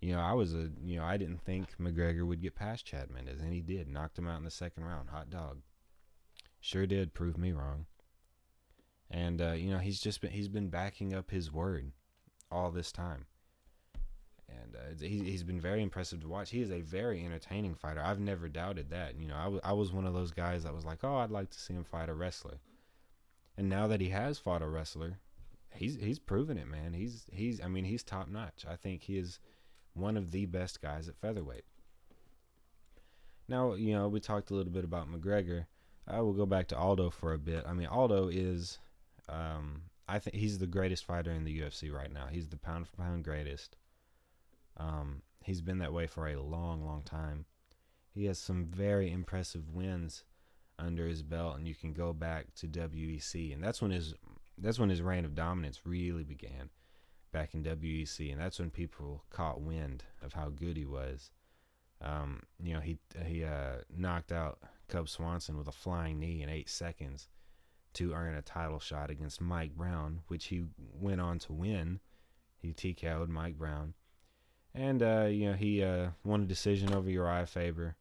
You 0.01 0.15
know, 0.15 0.21
I 0.21 0.33
was 0.33 0.55
a 0.55 0.71
you 0.83 0.97
know, 0.97 1.05
I 1.05 1.19
didn't 1.19 1.43
think 1.43 1.77
McGregor 1.79 2.27
would 2.27 2.41
get 2.41 2.55
past 2.55 2.87
Chad 2.87 3.11
Mendes 3.11 3.43
and 3.43 3.53
he 3.53 3.61
did. 3.61 3.89
Knocked 3.89 4.19
him 4.19 4.27
out 4.27 4.39
in 4.39 4.45
the 4.45 4.51
second 4.51 4.87
round, 4.87 5.11
hot 5.11 5.29
dog 5.29 5.59
sure 6.63 6.87
did 6.87 7.13
prove 7.13 7.37
me 7.37 7.53
wrong. 7.53 7.85
And 9.11 9.43
uh, 9.43 9.53
you 9.53 9.71
know, 9.71 9.79
he's 9.79 10.01
just 10.01 10.23
been 10.23 10.31
he's 10.31 10.49
been 10.49 10.71
backing 10.71 11.13
up 11.13 11.31
his 11.31 11.53
word 11.53 11.93
all 12.51 12.71
this 12.71 12.91
time. 12.91 13.27
And 14.49 14.77
uh, 14.77 15.05
he, 15.05 15.19
he's 15.25 15.43
been 15.43 15.61
very 15.61 15.83
impressive 15.83 16.21
to 16.21 16.29
watch. 16.29 16.51
He 16.51 16.61
is 16.61 16.71
a 16.71 16.83
very 16.83 17.25
entertaining 17.25 17.75
fighter. 17.75 18.03
I've 18.05 18.21
never 18.21 18.49
doubted 18.49 18.91
that. 18.91 19.17
You 19.17 19.29
know, 19.29 19.37
I, 19.37 19.45
w- 19.45 19.61
I 19.65 19.73
was 19.73 19.93
one 19.93 20.07
of 20.07 20.13
those 20.13 20.31
guys 20.31 20.65
that 20.65 20.75
was 20.75 20.85
like, 20.85 20.99
oh, 21.03 21.17
I'd 21.17 21.31
like 21.31 21.49
to 21.51 21.59
see 21.59 21.73
him 21.73 21.85
fight 21.85 22.11
a 22.11 22.15
wrestler. 22.15 22.59
And 23.57 23.71
now 23.71 23.87
that 23.87 24.03
he 24.03 24.11
has 24.11 24.39
fought 24.39 24.61
a 24.63 24.69
wrestler, 24.69 25.19
he's 25.75 25.97
he's 25.97 26.19
proven 26.19 26.59
it, 26.59 26.69
man. 26.69 26.93
He's 26.93 27.27
he's 27.33 27.61
I 27.61 27.69
mean 27.69 27.85
he's 27.85 28.03
top 28.03 28.29
notch. 28.29 28.65
I 28.69 28.77
think 28.77 29.03
he 29.03 29.19
is 29.19 29.41
one 29.95 30.17
of 30.17 30.31
the 30.31 30.47
best 30.47 30.81
guys 30.81 31.09
at 31.09 31.17
featherweight. 31.17 31.65
Now 33.49 33.75
you 33.75 33.95
know 33.95 34.09
we 34.09 34.21
talked 34.21 34.51
a 34.51 34.55
little 34.55 34.73
bit 34.73 34.85
about 34.85 35.11
McGregor. 35.11 35.67
I 36.07 36.21
will 36.21 36.33
go 36.33 36.47
back 36.47 36.69
to 36.69 36.77
Aldo 36.77 37.11
for 37.11 37.33
a 37.33 37.39
bit. 37.39 37.65
I 37.67 37.73
mean, 37.73 37.87
Aldo 37.87 38.29
is, 38.29 38.79
um, 39.29 39.83
I 40.09 40.19
think 40.19 40.37
he's 40.37 40.59
the 40.59 40.67
greatest 40.67 41.05
fighter 41.05 41.31
in 41.31 41.45
the 41.45 41.61
UFC 41.61 41.93
right 41.93 42.13
now. 42.13 42.27
He's 42.31 42.49
the 42.49 42.57
pound 42.57 42.89
for 42.89 42.97
pound 42.97 43.25
greatest. 43.25 43.77
Um, 44.77 45.23
he's 45.45 45.61
been 45.61 45.79
that 45.79 45.93
way 45.93 46.07
for 46.07 46.29
a 46.29 46.41
long, 46.41 46.85
long 46.85 47.03
time. 47.03 47.47
He 48.15 48.27
has 48.27 48.39
some 48.39 48.67
very 48.67 49.11
impressive 49.11 49.71
wins 49.73 50.25
under 50.79 51.07
his 51.07 51.23
belt, 51.23 51.57
and 51.57 51.67
you 51.67 51.75
can 51.75 51.93
go 51.93 52.13
back 52.13 52.55
to 52.57 52.67
WEC, 52.67 53.53
and 53.53 53.63
that's 53.63 53.81
when 53.81 53.91
his 53.91 54.15
that's 54.59 54.79
when 54.79 54.91
his 54.91 55.01
reign 55.03 55.25
of 55.25 55.35
dominance 55.35 55.81
really 55.87 56.25
began, 56.25 56.69
back 57.33 57.55
in 57.55 57.63
WEC, 57.63 58.31
and 58.31 58.41
that's 58.41 58.59
when 58.59 58.71
people 58.71 59.25
caught 59.31 59.63
wind 59.63 60.05
of 60.23 60.35
how 60.35 60.51
good 60.51 60.77
he 60.77 60.85
was. 60.85 61.31
Um, 62.03 62.43
you 62.63 62.75
know, 62.75 62.81
he 62.81 62.99
he 63.25 63.45
uh, 63.45 63.77
knocked 63.95 64.33
out 64.33 64.59
Cub 64.89 65.09
Swanson 65.09 65.57
with 65.57 65.69
a 65.69 65.73
flying 65.73 66.19
knee 66.19 66.43
in 66.43 66.49
eight 66.49 66.69
seconds 66.69 67.29
to 67.95 68.13
earn 68.13 68.35
a 68.35 68.43
title 68.43 68.79
shot 68.79 69.11
against 69.11 69.41
Mike 69.41 69.77
Brown, 69.77 70.21
which 70.29 70.47
he 70.47 70.65
went 70.79 71.21
on 71.21 71.39
to 71.41 71.53
win. 71.53 72.01
He 72.59 72.73
TKO'd 72.73 73.29
Mike 73.29 73.59
Brown. 73.59 73.95
And, 74.75 75.03
uh, 75.03 75.27
you 75.29 75.51
know, 75.51 75.55
he 75.55 75.83
uh, 75.83 76.09
won 76.25 76.43
a 76.43 76.47
decision 76.47 76.95
over 76.95 77.11
Uriah 77.11 77.47
Faber. 77.47 77.97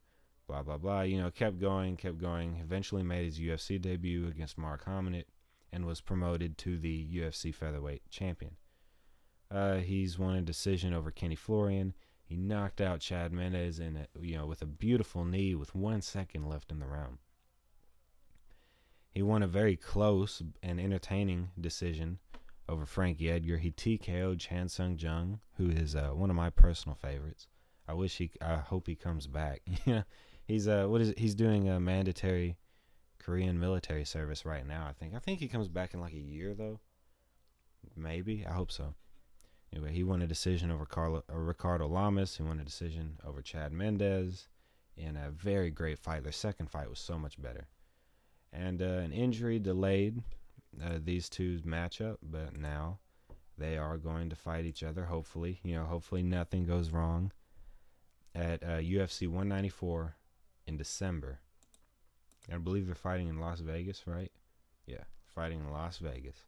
Blah, 0.47 0.63
blah, 0.63 0.77
blah. 0.77 1.01
You 1.01 1.21
know, 1.21 1.31
kept 1.31 1.59
going, 1.59 1.97
kept 1.97 2.17
going. 2.17 2.57
Eventually 2.61 3.03
made 3.03 3.25
his 3.25 3.39
UFC 3.39 3.81
debut 3.81 4.27
against 4.27 4.57
Mark 4.57 4.85
Hominick 4.85 5.25
and 5.71 5.85
was 5.85 6.01
promoted 6.01 6.57
to 6.59 6.77
the 6.77 7.07
UFC 7.13 7.53
featherweight 7.53 8.09
champion. 8.09 8.55
Uh, 9.49 9.77
he's 9.77 10.17
won 10.17 10.35
a 10.35 10.41
decision 10.41 10.93
over 10.93 11.11
Kenny 11.11 11.35
Florian. 11.35 11.93
He 12.31 12.37
knocked 12.37 12.79
out 12.79 13.01
Chad 13.01 13.33
Mendes 13.33 13.77
in 13.77 13.97
a, 13.97 14.07
you 14.17 14.37
know 14.37 14.45
with 14.45 14.61
a 14.61 14.65
beautiful 14.65 15.25
knee 15.25 15.53
with 15.53 15.75
one 15.75 16.01
second 16.01 16.47
left 16.47 16.71
in 16.71 16.79
the 16.79 16.85
round. 16.87 17.17
He 19.11 19.21
won 19.21 19.43
a 19.43 19.47
very 19.47 19.75
close 19.75 20.41
and 20.63 20.79
entertaining 20.79 21.49
decision 21.59 22.19
over 22.69 22.85
Frankie 22.85 23.29
Edgar. 23.29 23.57
He 23.57 23.73
TKO'd 23.73 24.39
Chan 24.39 24.69
Sung 24.69 24.97
Jung, 24.97 25.41
who 25.57 25.71
is 25.71 25.93
uh, 25.93 26.11
one 26.11 26.29
of 26.29 26.37
my 26.37 26.49
personal 26.49 26.95
favorites. 26.95 27.49
I 27.85 27.95
wish 27.95 28.15
he, 28.15 28.31
I 28.41 28.55
hope 28.55 28.87
he 28.87 28.95
comes 28.95 29.27
back. 29.27 29.63
He's 30.45 30.69
uh, 30.69 30.85
what 30.85 31.01
is? 31.01 31.13
He's 31.17 31.35
doing 31.35 31.67
a 31.67 31.81
mandatory 31.81 32.55
Korean 33.19 33.59
military 33.59 34.05
service 34.05 34.45
right 34.45 34.65
now. 34.65 34.85
I 34.87 34.93
think. 34.93 35.15
I 35.15 35.19
think 35.19 35.41
he 35.41 35.49
comes 35.49 35.67
back 35.67 35.93
in 35.93 35.99
like 35.99 36.13
a 36.13 36.17
year 36.17 36.53
though. 36.53 36.79
Maybe. 37.97 38.45
I 38.49 38.53
hope 38.53 38.71
so. 38.71 38.95
Anyway, 39.73 39.93
he 39.93 40.03
won 40.03 40.21
a 40.21 40.27
decision 40.27 40.69
over 40.69 40.85
Carlo, 40.85 41.23
uh, 41.31 41.37
Ricardo 41.37 41.87
Lamas. 41.87 42.37
He 42.37 42.43
won 42.43 42.59
a 42.59 42.65
decision 42.65 43.17
over 43.25 43.41
Chad 43.41 43.71
Mendes 43.71 44.47
in 44.97 45.15
a 45.15 45.31
very 45.31 45.71
great 45.71 45.97
fight. 45.97 46.23
Their 46.23 46.31
second 46.31 46.69
fight 46.69 46.89
was 46.89 46.99
so 46.99 47.17
much 47.17 47.41
better 47.41 47.67
and 48.53 48.81
uh, 48.81 48.85
an 48.85 49.11
injury 49.11 49.59
delayed 49.59 50.21
uh, 50.83 50.99
these 51.03 51.29
two's 51.29 51.61
matchup, 51.61 52.17
but 52.21 52.57
now 52.57 52.99
they 53.57 53.77
are 53.77 53.97
going 53.97 54.29
to 54.29 54.35
fight 54.35 54.65
each 54.65 54.83
other. 54.83 55.05
Hopefully, 55.05 55.59
you 55.63 55.75
know, 55.75 55.85
hopefully 55.85 56.23
nothing 56.23 56.65
goes 56.65 56.89
wrong 56.89 57.31
at 58.35 58.63
uh, 58.63 58.79
UFC 58.79 59.27
194 59.27 60.15
in 60.67 60.77
December. 60.77 61.39
I 62.51 62.57
believe 62.57 62.85
they're 62.85 62.95
fighting 62.95 63.27
in 63.27 63.39
Las 63.39 63.59
Vegas, 63.59 64.03
right? 64.05 64.31
Yeah, 64.85 65.03
fighting 65.25 65.59
in 65.59 65.71
Las 65.71 65.97
Vegas. 65.97 66.45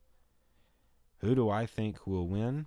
Who 1.19 1.35
do 1.35 1.49
I 1.49 1.65
think 1.65 2.05
will 2.05 2.27
win? 2.27 2.65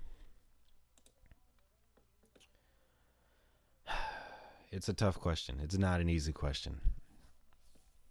It's 4.76 4.88
a 4.88 4.94
tough 4.94 5.18
question. 5.18 5.58
It's 5.62 5.78
not 5.78 6.00
an 6.00 6.08
easy 6.08 6.32
question 6.32 6.80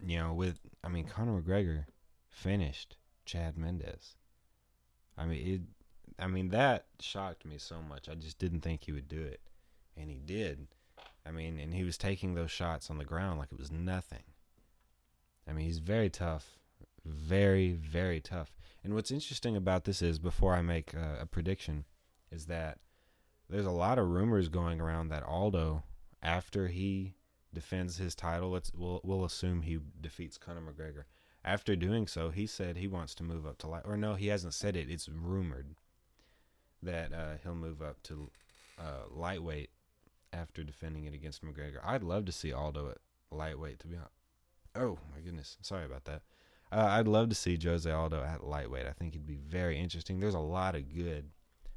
you 0.03 0.17
know, 0.17 0.33
with 0.33 0.59
I 0.83 0.89
mean 0.89 1.05
Conor 1.05 1.41
McGregor 1.41 1.85
finished 2.29 2.97
Chad 3.25 3.57
Mendes. 3.57 4.15
I 5.17 5.25
mean 5.25 5.47
it 5.47 5.61
I 6.21 6.27
mean 6.27 6.49
that 6.49 6.85
shocked 6.99 7.45
me 7.45 7.57
so 7.57 7.81
much. 7.81 8.09
I 8.09 8.15
just 8.15 8.39
didn't 8.39 8.61
think 8.61 8.83
he 8.83 8.91
would 8.91 9.07
do 9.07 9.21
it. 9.21 9.41
And 9.97 10.09
he 10.09 10.19
did. 10.19 10.67
I 11.25 11.31
mean, 11.31 11.57
and 11.59 11.73
he 11.73 11.83
was 11.83 11.97
taking 11.97 12.35
those 12.35 12.51
shots 12.51 12.89
on 12.89 12.97
the 12.97 13.05
ground 13.05 13.39
like 13.39 13.51
it 13.51 13.57
was 13.57 13.71
nothing. 13.71 14.23
I 15.47 15.53
mean, 15.53 15.65
he's 15.65 15.79
very 15.79 16.09
tough. 16.09 16.59
Very, 17.03 17.71
very 17.71 18.19
tough. 18.19 18.53
And 18.83 18.93
what's 18.93 19.09
interesting 19.09 19.55
about 19.55 19.85
this 19.85 20.01
is, 20.01 20.19
before 20.19 20.53
I 20.53 20.61
make 20.61 20.93
a, 20.93 21.19
a 21.21 21.25
prediction, 21.25 21.85
is 22.31 22.45
that 22.45 22.77
there's 23.49 23.65
a 23.65 23.71
lot 23.71 23.97
of 23.97 24.09
rumors 24.09 24.49
going 24.49 24.79
around 24.79 25.07
that 25.09 25.23
Aldo, 25.23 25.83
after 26.25 26.67
he 26.67 27.13
defends 27.53 27.97
his 27.97 28.15
title, 28.15 28.49
let's 28.49 28.71
we'll 28.75 28.99
we'll 29.03 29.23
assume 29.23 29.61
he 29.61 29.79
defeats 30.01 30.37
Conor 30.37 30.61
McGregor. 30.61 31.03
After 31.43 31.75
doing 31.75 32.07
so, 32.07 32.31
he 32.31 32.47
said 32.47 32.75
he 32.75 32.87
wants 32.87 33.13
to 33.15 33.23
move 33.23 33.45
up 33.45 33.59
to 33.59 33.67
light. 33.67 33.83
Or 33.85 33.95
no, 33.95 34.15
he 34.15 34.27
hasn't 34.27 34.55
said 34.55 34.75
it. 34.75 34.89
It's 34.89 35.07
rumored 35.07 35.75
that 36.81 37.13
uh, 37.13 37.33
he'll 37.43 37.53
move 37.53 37.83
up 37.83 38.01
to 38.03 38.31
uh, 38.79 39.07
lightweight 39.11 39.69
after 40.33 40.63
defending 40.63 41.05
it 41.05 41.13
against 41.13 41.45
McGregor. 41.45 41.77
I'd 41.83 42.03
love 42.03 42.25
to 42.25 42.31
see 42.31 42.51
Aldo 42.51 42.89
at 42.89 42.97
lightweight. 43.29 43.79
To 43.79 43.87
be 43.87 43.95
honest. 43.95 44.11
Oh 44.75 44.97
my 45.13 45.21
goodness, 45.21 45.57
sorry 45.61 45.85
about 45.85 46.05
that. 46.05 46.23
Uh, 46.71 46.87
I'd 46.89 47.07
love 47.07 47.29
to 47.29 47.35
see 47.35 47.57
Jose 47.63 47.89
Aldo 47.89 48.23
at 48.23 48.43
lightweight. 48.43 48.87
I 48.87 48.91
think 48.91 49.13
it'd 49.13 49.27
be 49.27 49.37
very 49.37 49.79
interesting. 49.79 50.19
There's 50.19 50.33
a 50.33 50.39
lot 50.39 50.75
of 50.75 50.93
good 50.93 51.29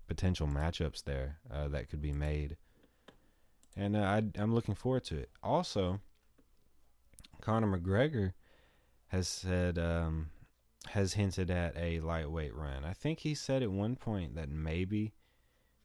potential 0.06 0.48
matchups 0.48 1.04
there 1.04 1.36
uh, 1.52 1.68
that 1.68 1.90
could 1.90 2.00
be 2.00 2.12
made 2.12 2.56
and 3.76 3.96
uh, 3.96 4.00
I, 4.00 4.22
I'm 4.36 4.54
looking 4.54 4.74
forward 4.74 5.04
to 5.04 5.16
it. 5.16 5.30
Also, 5.42 6.00
Conor 7.40 7.78
McGregor 7.78 8.32
has 9.08 9.28
said 9.28 9.78
um, 9.78 10.30
has 10.88 11.14
hinted 11.14 11.50
at 11.50 11.76
a 11.76 12.00
lightweight 12.00 12.54
run. 12.54 12.84
I 12.84 12.92
think 12.92 13.20
he 13.20 13.34
said 13.34 13.62
at 13.62 13.70
one 13.70 13.96
point 13.96 14.34
that 14.34 14.48
maybe 14.48 15.14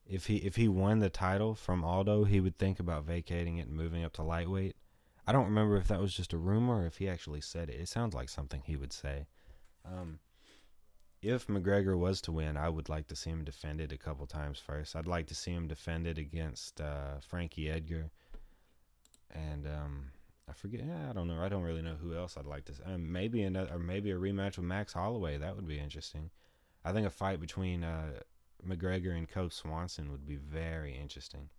if 0.05 0.27
he 0.27 0.37
if 0.37 0.55
he 0.55 0.67
won 0.67 0.99
the 0.99 1.09
title 1.09 1.55
from 1.55 1.83
Aldo, 1.83 2.25
he 2.25 2.39
would 2.39 2.57
think 2.57 2.79
about 2.79 3.05
vacating 3.05 3.57
it 3.57 3.67
and 3.67 3.75
moving 3.75 4.03
up 4.03 4.13
to 4.13 4.23
lightweight. 4.23 4.75
I 5.25 5.31
don't 5.31 5.45
remember 5.45 5.77
if 5.77 5.87
that 5.87 6.01
was 6.01 6.13
just 6.13 6.33
a 6.33 6.37
rumor 6.37 6.81
or 6.81 6.85
if 6.85 6.97
he 6.97 7.07
actually 7.07 7.41
said 7.41 7.69
it. 7.69 7.79
It 7.79 7.87
sounds 7.87 8.13
like 8.13 8.27
something 8.27 8.61
he 8.65 8.75
would 8.75 8.91
say. 8.91 9.27
Um, 9.85 10.19
if 11.23 11.47
McGregor 11.47 11.97
was 11.97 12.21
to 12.21 12.31
win, 12.31 12.57
I 12.57 12.69
would 12.69 12.89
like 12.89 13.07
to 13.07 13.15
see 13.15 13.29
him 13.29 13.43
defend 13.43 13.79
it 13.79 13.91
a 13.91 13.97
couple 13.97 14.27
times 14.27 14.59
first. 14.59 14.95
I'd 14.95 15.07
like 15.07 15.27
to 15.27 15.35
see 15.35 15.51
him 15.51 15.67
defend 15.67 16.05
it 16.05 16.17
against 16.17 16.81
uh, 16.81 17.19
Frankie 17.27 17.69
Edgar, 17.69 18.11
and 19.31 19.65
um, 19.65 20.11
I 20.49 20.53
forget. 20.53 20.81
Yeah, 20.85 21.09
I 21.09 21.13
don't 21.13 21.27
know. 21.27 21.41
I 21.41 21.49
don't 21.49 21.63
really 21.63 21.81
know 21.81 21.95
who 22.01 22.15
else 22.15 22.35
I'd 22.37 22.45
like 22.45 22.65
to. 22.65 22.73
Um, 22.85 23.11
maybe 23.11 23.43
another, 23.43 23.73
or 23.73 23.79
maybe 23.79 24.11
a 24.11 24.15
rematch 24.15 24.57
with 24.57 24.65
Max 24.65 24.93
Holloway. 24.93 25.37
That 25.37 25.55
would 25.55 25.67
be 25.67 25.79
interesting. 25.79 26.29
I 26.83 26.91
think 26.91 27.07
a 27.07 27.09
fight 27.09 27.39
between 27.39 27.83
uh, 27.83 28.19
McGregor 28.67 29.15
and 29.17 29.27
Cub 29.27 29.53
Swanson 29.53 30.11
would 30.11 30.27
be 30.27 30.35
very 30.35 30.97
interesting. 30.97 31.49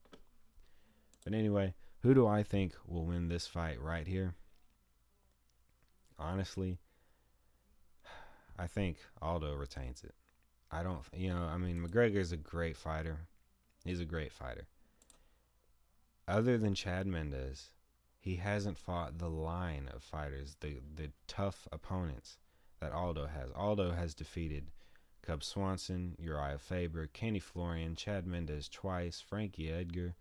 But 1.25 1.33
anyway, 1.33 1.75
who 2.03 2.13
do 2.13 2.27
I 2.27 2.43
think 2.43 2.75
will 2.87 3.07
win 3.07 3.29
this 3.29 3.47
fight 3.47 3.81
right 3.81 4.07
here? 4.07 4.35
Honestly, 6.19 6.79
I 8.59 8.67
think 8.67 8.99
Aldo 9.21 9.55
retains 9.55 10.05
it. 10.05 10.15
I 10.71 10.83
don't, 10.83 11.03
you 11.13 11.29
know, 11.29 11.43
I 11.43 11.57
mean, 11.57 11.85
McGregor 11.85 12.17
is 12.17 12.33
a 12.33 12.37
great 12.37 12.77
fighter. 12.77 13.19
He's 13.85 14.01
a 14.01 14.05
great 14.05 14.33
fighter. 14.33 14.67
Other 16.27 16.57
than 16.57 16.75
Chad 16.75 17.07
Mendes, 17.07 17.71
he 18.19 18.37
hasn't 18.37 18.79
fought 18.79 19.19
the 19.19 19.29
line 19.29 19.91
of 19.93 20.03
fighters, 20.03 20.57
the 20.61 20.81
the 20.95 21.11
tough 21.27 21.69
opponents 21.71 22.39
that 22.81 22.93
Aldo 22.93 23.27
has. 23.27 23.51
Aldo 23.55 23.93
has 23.93 24.15
defeated 24.15 24.71
Cub 25.21 25.45
Swanson, 25.45 26.17
Uriah 26.19 26.59
Faber, 26.59 27.07
Kenny 27.09 27.41
Florian, 27.41 27.95
Chad 27.95 28.27
Mendes 28.27 28.69
twice, 28.69 29.21
Frankie 29.21 29.71
Edgar, 29.71 30.15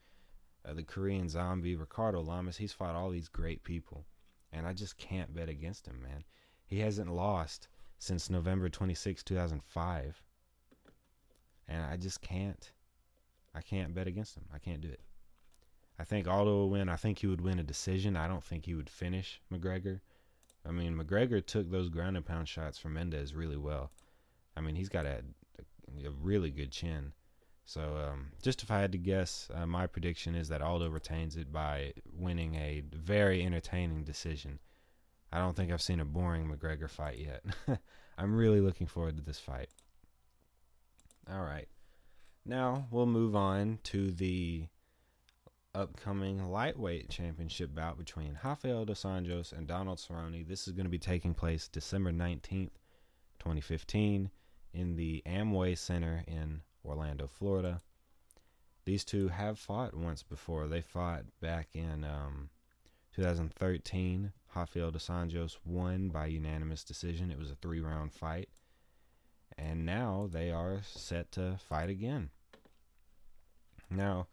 uh, 0.66 0.74
the 0.74 0.84
Korean 0.84 1.30
Zombie, 1.30 1.76
Ricardo 1.76 2.22
Lamas. 2.22 2.58
He's 2.58 2.74
fought 2.74 2.96
all 2.96 3.10
these 3.10 3.30
great 3.30 3.64
people, 3.64 4.06
and 4.52 4.68
I 4.68 4.74
just 4.74 4.98
can't 4.98 5.34
bet 5.34 5.50
against 5.50 5.88
him, 5.88 6.02
man. 6.02 6.26
He 6.66 6.80
hasn't 6.80 7.14
lost 7.14 7.70
since 8.04 8.30
November 8.30 8.68
26, 8.70 9.24
2005. 9.24 10.22
And 11.70 11.86
I 11.86 11.96
just 11.96 12.22
can't. 12.22 12.72
I 13.56 13.62
can't 13.62 13.94
bet 13.94 14.08
against 14.08 14.36
him. 14.36 14.44
I 14.54 14.60
can't 14.60 14.82
do 14.82 14.90
it. 14.90 15.00
I 15.98 16.04
think 16.04 16.28
Aldo 16.28 16.52
will 16.52 16.70
win. 16.70 16.90
I 16.90 16.98
think 16.98 17.20
he 17.20 17.28
would 17.28 17.42
win 17.42 17.60
a 17.60 17.64
decision. 17.64 18.18
I 18.18 18.28
don't 18.28 18.44
think 18.44 18.66
he 18.66 18.76
would 18.76 18.90
finish 18.90 19.42
McGregor. 19.52 20.02
I 20.66 20.72
mean, 20.72 20.98
McGregor 20.98 21.46
took 21.46 21.70
those 21.70 21.90
ground 21.90 22.18
and 22.18 22.26
pound 22.26 22.48
shots 22.48 22.78
from 22.78 22.94
Mendes 22.94 23.36
really 23.36 23.58
well. 23.58 23.92
I 24.58 24.62
mean, 24.62 24.76
he's 24.76 24.90
got 24.90 25.06
a, 25.06 25.24
a 26.06 26.10
really 26.22 26.52
good 26.52 26.72
chin. 26.72 27.14
So, 27.66 27.82
um, 27.82 28.32
just 28.42 28.64
if 28.64 28.72
I 28.72 28.80
had 28.80 28.92
to 28.92 28.98
guess, 28.98 29.50
uh, 29.54 29.66
my 29.66 29.88
prediction 29.88 30.36
is 30.36 30.50
that 30.50 30.62
Aldo 30.62 30.90
retains 30.90 31.38
it 31.38 31.54
by 31.54 31.94
winning 32.12 32.56
a 32.56 32.84
very 32.94 33.46
entertaining 33.46 34.04
decision. 34.04 34.60
I 35.34 35.40
don't 35.40 35.56
think 35.56 35.72
I've 35.72 35.82
seen 35.82 36.00
a 36.00 36.06
boring 36.06 36.48
McGregor 36.48 36.88
fight 36.88 37.18
yet. 37.18 37.44
I'm 38.20 38.36
really 38.36 38.62
looking 38.62 38.86
forward 38.86 39.18
to 39.18 39.24
this 39.24 39.40
fight. 39.40 39.70
All 41.28 41.42
right. 41.42 41.68
Now 42.46 42.86
we'll 42.92 43.08
move 43.08 43.36
on 43.36 43.80
to 43.86 44.12
the 44.12 44.68
upcoming 45.74 46.52
lightweight 46.52 47.10
championship 47.10 47.74
bout 47.74 47.98
between 47.98 48.38
Rafael 48.44 48.86
dos 48.86 49.02
Anjos 49.02 49.58
and 49.58 49.66
Donald 49.66 49.98
Cerrone. 49.98 50.48
This 50.48 50.68
is 50.68 50.74
going 50.74 50.86
to 50.86 50.92
be 50.92 51.00
taking 51.00 51.34
place 51.34 51.68
December 51.68 52.12
19th, 52.12 52.70
2015, 53.40 54.30
in 54.76 54.96
the 54.96 55.24
Amway 55.26 55.76
Center 55.76 56.24
in 56.28 56.62
Orlando, 56.86 57.26
Florida. 57.26 57.82
These 58.86 59.04
two 59.04 59.30
have 59.30 59.58
fought 59.58 59.96
once 59.96 60.22
before. 60.22 60.68
They 60.68 60.82
fought 60.82 61.24
back 61.42 61.70
in 61.74 62.04
um, 62.04 62.52
2013. 63.16 64.32
Rafael 64.56 64.92
dos 64.92 65.08
Anjos 65.08 65.58
won 65.66 66.10
by 66.10 66.28
unanimous 66.28 66.84
decision. 66.84 67.32
It 67.32 67.40
was 67.40 67.52
a 67.52 67.56
three 67.56 67.82
round 67.82 68.14
fight. 68.14 68.50
And 69.58 69.86
now 69.86 70.28
they 70.32 70.52
are 70.52 70.82
set 70.84 71.32
to 71.34 71.58
fight 71.70 71.90
again. 71.90 72.30
Now, 73.90 74.28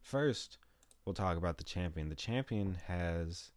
first, 0.00 0.58
we'll 1.04 1.14
talk 1.14 1.36
about 1.36 1.58
the 1.58 1.64
champion. 1.64 2.08
The 2.08 2.16
champion 2.16 2.78
has 2.86 3.52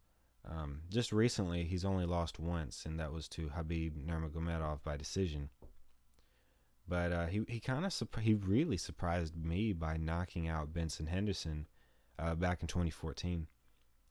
um, 0.48 0.82
just 0.90 1.12
recently 1.12 1.64
he's 1.64 1.86
only 1.86 2.06
lost 2.06 2.40
once, 2.40 2.86
and 2.86 3.00
that 3.00 3.12
was 3.12 3.28
to 3.30 3.50
Habib 3.50 3.98
Nurmagomedov 3.98 4.84
by 4.84 4.98
decision. 4.98 5.50
But 6.88 7.12
uh, 7.12 7.26
he 7.28 7.42
he 7.48 7.60
kind 7.60 7.86
of 7.86 7.94
he 8.22 8.34
really 8.34 8.78
surprised 8.78 9.36
me 9.36 9.74
by 9.74 9.98
knocking 9.98 10.48
out 10.48 10.74
Benson 10.74 11.08
Henderson 11.08 11.68
uh, 12.18 12.36
back 12.36 12.62
in 12.62 12.68
2014. 12.68 13.48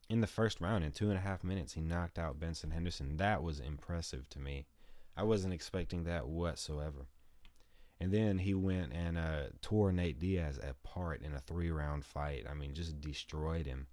In 0.08 0.20
the 0.22 0.26
first 0.26 0.60
round, 0.60 0.84
in 0.84 0.92
two 0.92 1.10
and 1.10 1.18
a 1.18 1.22
half 1.22 1.44
minutes, 1.44 1.74
he 1.74 1.82
knocked 1.82 2.18
out 2.18 2.40
Benson 2.40 2.70
Henderson. 2.70 3.18
That 3.18 3.42
was 3.42 3.60
impressive 3.60 4.28
to 4.30 4.38
me. 4.38 4.66
I 5.16 5.22
wasn't 5.22 5.52
expecting 5.52 6.04
that 6.04 6.28
whatsoever. 6.28 7.06
And 8.00 8.12
then 8.12 8.38
he 8.38 8.54
went 8.54 8.92
and 8.92 9.18
uh, 9.18 9.42
tore 9.60 9.92
Nate 9.92 10.18
Diaz 10.18 10.58
apart 10.62 11.22
in 11.22 11.34
a 11.34 11.40
three 11.40 11.70
round 11.70 12.04
fight. 12.04 12.46
I 12.48 12.54
mean, 12.54 12.72
just 12.72 13.00
destroyed 13.00 13.66
him. 13.66 13.88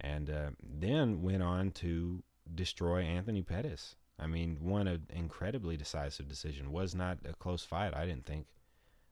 And 0.00 0.28
uh, 0.28 0.50
then 0.62 1.22
went 1.22 1.42
on 1.42 1.70
to 1.72 2.22
destroy 2.54 3.02
Anthony 3.02 3.42
Pettis. 3.42 3.96
I 4.18 4.26
mean, 4.26 4.58
won 4.60 4.88
an 4.88 5.06
incredibly 5.10 5.76
decisive 5.76 6.28
decision. 6.28 6.72
Was 6.72 6.94
not 6.94 7.18
a 7.24 7.32
close 7.34 7.64
fight, 7.64 7.94
I 7.94 8.04
didn't 8.04 8.26
think. 8.26 8.46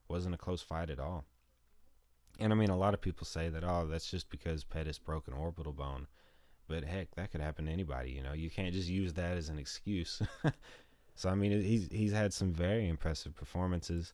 Wasn't 0.09 0.35
a 0.35 0.39
close 0.39 0.61
fight 0.61 0.91
at 0.91 0.99
all. 0.99 1.25
And 2.39 2.53
I 2.53 2.57
mean, 2.57 2.71
a 2.71 2.77
lot 2.77 2.95
of 2.95 3.01
people 3.01 3.27
say 3.27 3.49
that, 3.49 3.65
oh, 3.65 3.87
that's 3.91 4.11
just 4.11 4.31
because 4.31 4.65
Pettis 4.65 4.99
broke 4.99 5.27
an 5.27 5.35
orbital 5.35 5.73
bone. 5.73 6.07
But 6.69 6.85
heck, 6.85 7.15
that 7.17 7.33
could 7.33 7.41
happen 7.41 7.67
to 7.67 7.73
anybody. 7.73 8.11
You 8.11 8.23
know, 8.23 8.35
you 8.35 8.51
can't 8.51 8.75
just 8.75 8.89
use 8.89 9.15
that 9.15 9.37
as 9.37 9.49
an 9.49 9.59
excuse. 9.59 10.23
so 11.15 11.29
I 11.31 11.35
mean, 11.35 11.63
he's 11.63 11.89
he's 11.91 12.13
had 12.13 12.33
some 12.33 12.53
very 12.53 12.89
impressive 12.89 13.35
performances. 13.35 14.13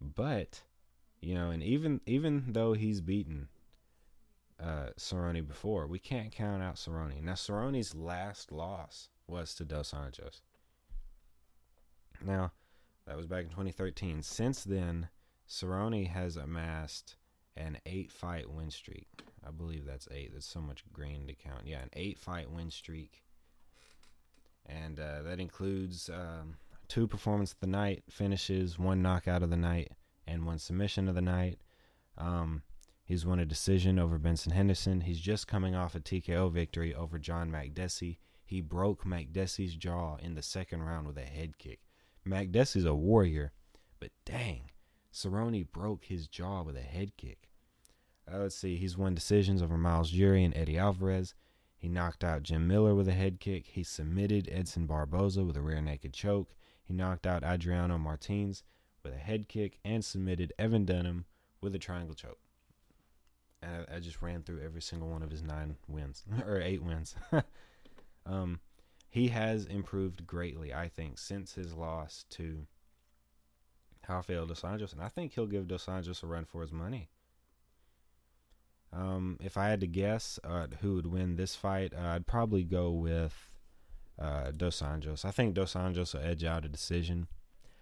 But 0.00 0.62
you 1.20 1.34
know, 1.34 1.50
and 1.50 1.62
even 1.62 2.00
even 2.06 2.44
though 2.52 2.72
he's 2.72 3.00
beaten 3.00 3.48
uh, 4.62 4.90
Cerrone 4.96 5.46
before, 5.46 5.86
we 5.86 5.98
can't 5.98 6.32
count 6.32 6.62
out 6.62 6.76
Cerrone. 6.76 7.22
Now, 7.22 7.34
Cerrone's 7.34 7.94
last 7.94 8.52
loss 8.52 9.08
was 9.26 9.54
to 9.56 9.64
Dos 9.64 9.92
Anjos. 9.92 10.40
Now, 12.24 12.52
that 13.06 13.16
was 13.16 13.26
back 13.26 13.44
in 13.44 13.50
2013. 13.50 14.22
Since 14.22 14.64
then, 14.64 15.08
Cerrone 15.48 16.08
has 16.08 16.36
amassed 16.36 17.16
an 17.56 17.78
eight 17.86 18.12
fight 18.12 18.50
win 18.50 18.70
streak. 18.70 19.08
I 19.46 19.50
believe 19.50 19.84
that's 19.86 20.08
eight. 20.10 20.32
That's 20.32 20.46
so 20.46 20.60
much 20.60 20.84
green 20.92 21.26
to 21.26 21.34
count. 21.34 21.66
Yeah, 21.66 21.80
an 21.80 21.90
eight 21.94 22.18
fight 22.18 22.50
win 22.50 22.70
streak. 22.70 23.22
And 24.66 25.00
uh, 25.00 25.22
that 25.22 25.40
includes 25.40 26.10
um, 26.10 26.56
two 26.88 27.06
performance 27.06 27.52
of 27.52 27.60
the 27.60 27.66
night 27.66 28.02
finishes, 28.10 28.78
one 28.78 29.00
knockout 29.00 29.42
of 29.42 29.50
the 29.50 29.56
night, 29.56 29.92
and 30.26 30.44
one 30.44 30.58
submission 30.58 31.08
of 31.08 31.14
the 31.14 31.22
night. 31.22 31.58
Um, 32.18 32.62
he's 33.04 33.24
won 33.24 33.38
a 33.38 33.46
decision 33.46 33.98
over 33.98 34.18
Benson 34.18 34.52
Henderson. 34.52 35.00
He's 35.02 35.20
just 35.20 35.48
coming 35.48 35.74
off 35.74 35.94
a 35.94 36.00
TKO 36.00 36.52
victory 36.52 36.94
over 36.94 37.18
John 37.18 37.50
Makdessi. 37.50 38.18
He 38.44 38.60
broke 38.60 39.04
Makdessi's 39.04 39.74
jaw 39.74 40.16
in 40.16 40.34
the 40.34 40.42
second 40.42 40.82
round 40.82 41.06
with 41.06 41.16
a 41.16 41.22
head 41.22 41.58
kick. 41.58 41.80
Makdessi's 42.26 42.84
a 42.84 42.94
warrior, 42.94 43.52
but 44.00 44.10
dang, 44.24 44.70
Cerrone 45.18 45.70
broke 45.72 46.04
his 46.04 46.28
jaw 46.28 46.62
with 46.62 46.76
a 46.76 46.82
head 46.82 47.16
kick. 47.16 47.48
Uh, 48.32 48.38
let's 48.38 48.54
see, 48.54 48.76
he's 48.76 48.96
won 48.96 49.14
decisions 49.14 49.62
over 49.62 49.76
Myles 49.76 50.10
Jury 50.10 50.44
and 50.44 50.56
Eddie 50.56 50.78
Alvarez. 50.78 51.34
He 51.76 51.88
knocked 51.88 52.22
out 52.22 52.44
Jim 52.44 52.68
Miller 52.68 52.94
with 52.94 53.08
a 53.08 53.12
head 53.12 53.40
kick. 53.40 53.66
He 53.66 53.82
submitted 53.82 54.48
Edson 54.52 54.86
Barboza 54.86 55.44
with 55.44 55.56
a 55.56 55.60
rear 55.60 55.80
naked 55.80 56.12
choke. 56.12 56.54
He 56.84 56.92
knocked 56.92 57.26
out 57.26 57.42
Adriano 57.42 57.98
Martins 57.98 58.62
with 59.02 59.12
a 59.12 59.18
head 59.18 59.48
kick 59.48 59.80
and 59.84 60.04
submitted 60.04 60.52
Evan 60.56 60.84
Dunham 60.84 61.24
with 61.60 61.74
a 61.74 61.78
triangle 61.78 62.14
choke. 62.14 62.38
And 63.60 63.86
I, 63.90 63.96
I 63.96 64.00
just 64.00 64.22
ran 64.22 64.42
through 64.44 64.62
every 64.62 64.82
single 64.82 65.08
one 65.08 65.24
of 65.24 65.30
his 65.30 65.42
nine 65.42 65.76
wins 65.88 66.22
or 66.46 66.60
eight 66.60 66.82
wins. 66.82 67.16
um, 68.26 68.60
he 69.10 69.28
has 69.28 69.66
improved 69.66 70.28
greatly, 70.28 70.72
I 70.72 70.88
think, 70.88 71.18
since 71.18 71.54
his 71.54 71.74
loss 71.74 72.24
to 72.30 72.66
Rafael 74.08 74.46
dos 74.46 74.62
Anjos, 74.62 74.92
and 74.92 75.02
I 75.02 75.08
think 75.08 75.34
he'll 75.34 75.46
give 75.46 75.68
dos 75.68 75.86
Anjos 75.86 76.22
a 76.22 76.26
run 76.26 76.44
for 76.44 76.62
his 76.62 76.72
money. 76.72 77.08
Um, 78.92 79.36
if 79.40 79.56
I 79.56 79.68
had 79.68 79.80
to 79.80 79.86
guess 79.86 80.38
uh, 80.44 80.66
who 80.80 80.94
would 80.94 81.06
win 81.06 81.36
this 81.36 81.54
fight, 81.54 81.92
uh, 81.94 82.08
I'd 82.08 82.26
probably 82.26 82.64
go 82.64 82.90
with 82.90 83.34
uh, 84.18 84.50
Dos 84.56 84.80
Anjos. 84.80 85.24
I 85.24 85.30
think 85.30 85.54
Dos 85.54 85.74
Anjos 85.74 86.14
will 86.14 86.22
edge 86.22 86.44
out 86.44 86.64
a 86.64 86.68
decision. 86.68 87.28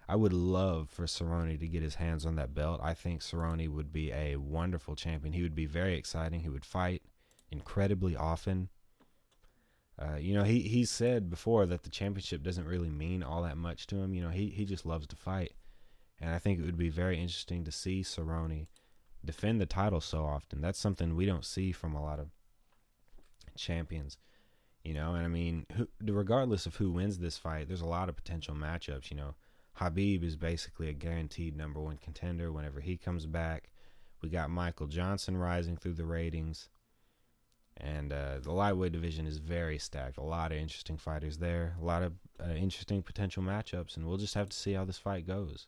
I 0.08 0.16
would 0.16 0.32
love 0.32 0.88
for 0.90 1.04
Cerrone 1.04 1.58
to 1.58 1.68
get 1.68 1.82
his 1.82 1.96
hands 1.96 2.24
on 2.24 2.36
that 2.36 2.54
belt. 2.54 2.80
I 2.82 2.94
think 2.94 3.20
Cerrone 3.20 3.68
would 3.68 3.92
be 3.92 4.12
a 4.12 4.36
wonderful 4.36 4.94
champion. 4.94 5.32
He 5.32 5.42
would 5.42 5.54
be 5.54 5.66
very 5.66 5.96
exciting. 5.96 6.40
He 6.40 6.48
would 6.48 6.64
fight 6.64 7.02
incredibly 7.50 8.16
often. 8.16 8.68
Uh, 9.98 10.16
you 10.16 10.34
know, 10.34 10.44
he 10.44 10.60
he 10.60 10.84
said 10.84 11.30
before 11.30 11.66
that 11.66 11.82
the 11.82 11.90
championship 11.90 12.42
doesn't 12.42 12.66
really 12.66 12.90
mean 12.90 13.22
all 13.22 13.42
that 13.42 13.56
much 13.56 13.86
to 13.88 13.96
him. 13.96 14.12
You 14.12 14.22
know, 14.22 14.28
he 14.28 14.50
he 14.50 14.64
just 14.64 14.84
loves 14.84 15.06
to 15.08 15.16
fight. 15.16 15.52
And 16.20 16.30
I 16.30 16.38
think 16.38 16.58
it 16.58 16.64
would 16.64 16.78
be 16.78 16.88
very 16.88 17.20
interesting 17.20 17.64
to 17.64 17.72
see 17.72 18.02
Cerrone 18.02 18.66
defend 19.24 19.60
the 19.60 19.66
title 19.66 20.00
so 20.00 20.24
often. 20.24 20.60
That's 20.60 20.78
something 20.78 21.14
we 21.14 21.26
don't 21.26 21.44
see 21.44 21.72
from 21.72 21.94
a 21.94 22.02
lot 22.02 22.18
of 22.18 22.28
champions. 23.56 24.18
You 24.82 24.94
know, 24.94 25.14
and 25.14 25.24
I 25.24 25.28
mean, 25.28 25.66
who, 25.74 25.88
regardless 26.00 26.64
of 26.64 26.76
who 26.76 26.92
wins 26.92 27.18
this 27.18 27.36
fight, 27.36 27.66
there's 27.66 27.80
a 27.80 27.86
lot 27.86 28.08
of 28.08 28.16
potential 28.16 28.54
matchups. 28.54 29.10
You 29.10 29.16
know, 29.16 29.34
Habib 29.74 30.22
is 30.22 30.36
basically 30.36 30.88
a 30.88 30.94
guaranteed 30.94 31.56
number 31.56 31.80
one 31.80 31.98
contender 31.98 32.52
whenever 32.52 32.80
he 32.80 32.96
comes 32.96 33.26
back. 33.26 33.70
We 34.22 34.28
got 34.28 34.48
Michael 34.48 34.86
Johnson 34.86 35.36
rising 35.36 35.76
through 35.76 35.94
the 35.94 36.06
ratings. 36.06 36.68
And 37.78 38.10
uh, 38.10 38.38
the 38.40 38.52
lightweight 38.52 38.92
division 38.92 39.26
is 39.26 39.36
very 39.36 39.78
stacked. 39.78 40.16
A 40.16 40.22
lot 40.22 40.50
of 40.50 40.56
interesting 40.56 40.96
fighters 40.96 41.36
there. 41.36 41.76
A 41.82 41.84
lot 41.84 42.02
of 42.02 42.14
uh, 42.40 42.54
interesting 42.54 43.02
potential 43.02 43.42
matchups. 43.42 43.96
And 43.96 44.06
we'll 44.06 44.16
just 44.16 44.34
have 44.34 44.48
to 44.48 44.56
see 44.56 44.72
how 44.72 44.84
this 44.84 44.98
fight 44.98 45.26
goes. 45.26 45.66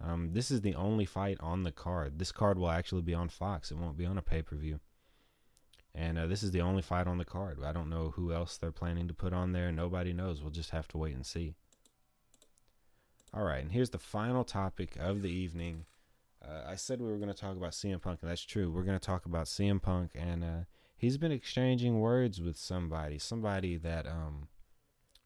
Um, 0.00 0.30
this 0.32 0.50
is 0.50 0.60
the 0.60 0.74
only 0.74 1.04
fight 1.04 1.38
on 1.40 1.62
the 1.62 1.72
card. 1.72 2.18
This 2.18 2.32
card 2.32 2.58
will 2.58 2.70
actually 2.70 3.02
be 3.02 3.14
on 3.14 3.28
Fox. 3.28 3.70
It 3.70 3.78
won't 3.78 3.96
be 3.96 4.06
on 4.06 4.18
a 4.18 4.22
pay 4.22 4.42
per 4.42 4.56
view. 4.56 4.80
And 5.94 6.18
uh, 6.18 6.26
this 6.26 6.42
is 6.42 6.50
the 6.50 6.60
only 6.60 6.82
fight 6.82 7.06
on 7.06 7.16
the 7.16 7.24
card. 7.24 7.58
I 7.64 7.72
don't 7.72 7.88
know 7.88 8.12
who 8.14 8.32
else 8.32 8.58
they're 8.58 8.70
planning 8.70 9.08
to 9.08 9.14
put 9.14 9.32
on 9.32 9.52
there. 9.52 9.72
Nobody 9.72 10.12
knows. 10.12 10.42
We'll 10.42 10.50
just 10.50 10.70
have 10.70 10.86
to 10.88 10.98
wait 10.98 11.14
and 11.14 11.24
see. 11.24 11.54
All 13.32 13.44
right, 13.44 13.62
and 13.62 13.72
here's 13.72 13.90
the 13.90 13.98
final 13.98 14.44
topic 14.44 14.96
of 14.98 15.22
the 15.22 15.30
evening. 15.30 15.84
Uh, 16.46 16.62
I 16.68 16.76
said 16.76 17.00
we 17.00 17.10
were 17.10 17.18
going 17.18 17.32
to 17.32 17.34
talk 17.34 17.56
about 17.56 17.72
CM 17.72 18.00
Punk, 18.00 18.20
and 18.22 18.30
that's 18.30 18.44
true. 18.44 18.70
We're 18.70 18.82
going 18.82 18.98
to 18.98 19.04
talk 19.04 19.24
about 19.24 19.46
CM 19.46 19.80
Punk, 19.80 20.12
and 20.14 20.44
uh, 20.44 20.64
he's 20.96 21.18
been 21.18 21.32
exchanging 21.32 22.00
words 22.00 22.40
with 22.40 22.56
somebody, 22.56 23.18
somebody 23.18 23.76
that 23.78 24.06
um, 24.06 24.48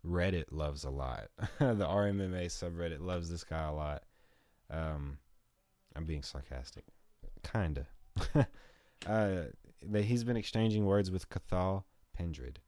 Reddit 0.04 0.46
loves 0.50 0.84
a 0.84 0.90
lot. 0.90 1.28
the 1.58 1.86
RMMA 1.86 2.46
subreddit 2.46 3.00
loves 3.00 3.28
this 3.28 3.44
guy 3.44 3.64
a 3.64 3.72
lot. 3.72 4.02
Um, 4.70 5.18
I'm 5.96 6.04
being 6.04 6.22
sarcastic, 6.22 6.84
kinda. 7.42 7.86
uh, 8.34 8.44
that 9.06 10.04
he's 10.04 10.24
been 10.24 10.36
exchanging 10.36 10.84
words 10.86 11.10
with 11.10 11.28
Cathal 11.28 11.84
Pendred. 12.12 12.60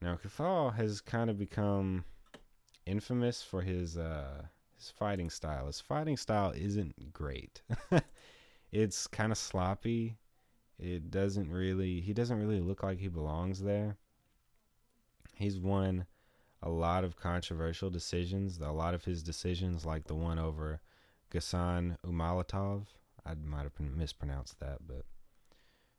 Now, 0.00 0.16
Cathal 0.16 0.70
has 0.70 1.00
kind 1.00 1.30
of 1.30 1.38
become 1.38 2.04
infamous 2.86 3.42
for 3.42 3.62
his 3.62 3.96
uh, 3.96 4.42
his 4.76 4.90
fighting 4.90 5.30
style. 5.30 5.66
His 5.66 5.80
fighting 5.80 6.16
style 6.16 6.52
isn't 6.54 7.12
great. 7.12 7.62
it's 8.72 9.06
kind 9.06 9.32
of 9.32 9.38
sloppy. 9.38 10.18
It 10.78 11.10
doesn't 11.10 11.50
really. 11.50 12.00
He 12.00 12.12
doesn't 12.12 12.38
really 12.38 12.60
look 12.60 12.82
like 12.82 12.98
he 12.98 13.08
belongs 13.08 13.60
there. 13.60 13.96
He's 15.36 15.58
won 15.58 16.06
a 16.62 16.68
lot 16.68 17.04
of 17.04 17.16
controversial 17.16 17.90
decisions. 17.90 18.58
A 18.58 18.70
lot 18.70 18.94
of 18.94 19.04
his 19.04 19.22
decisions, 19.22 19.84
like 19.84 20.04
the 20.04 20.14
one 20.14 20.38
over 20.38 20.80
Ghassan 21.34 21.96
Umalatov. 22.06 22.86
I 23.26 23.34
might 23.34 23.62
have 23.62 23.72
mispronounced 23.80 24.60
that, 24.60 24.78
but 24.86 25.04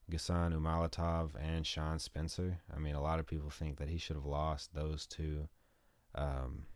Ghassan 0.10 0.54
Umalatov 0.54 1.32
and 1.41 1.65
Sean 1.65 2.00
Spencer. 2.00 2.60
I 2.74 2.80
mean, 2.80 2.95
a 2.95 3.02
lot 3.02 3.19
of 3.19 3.28
people 3.28 3.50
think 3.50 3.78
that 3.78 3.89
he 3.89 3.98
should 3.98 4.15
have 4.15 4.26
lost 4.26 4.74
those 4.74 5.06
two 5.06 5.50
um, 6.13 6.67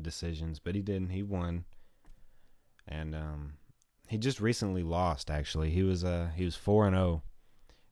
decisions, 0.00 0.60
but 0.60 0.74
he 0.74 0.82
didn't. 0.82 1.10
He 1.10 1.22
won, 1.22 1.64
and 2.86 3.14
um, 3.14 3.54
he 4.06 4.18
just 4.18 4.40
recently 4.40 4.82
lost. 4.82 5.30
Actually, 5.30 5.70
he 5.70 5.82
was 5.82 6.04
uh 6.04 6.28
he 6.36 6.44
was 6.44 6.54
four 6.54 6.86
and 6.86 6.94
zero, 6.94 7.06
oh, 7.06 7.22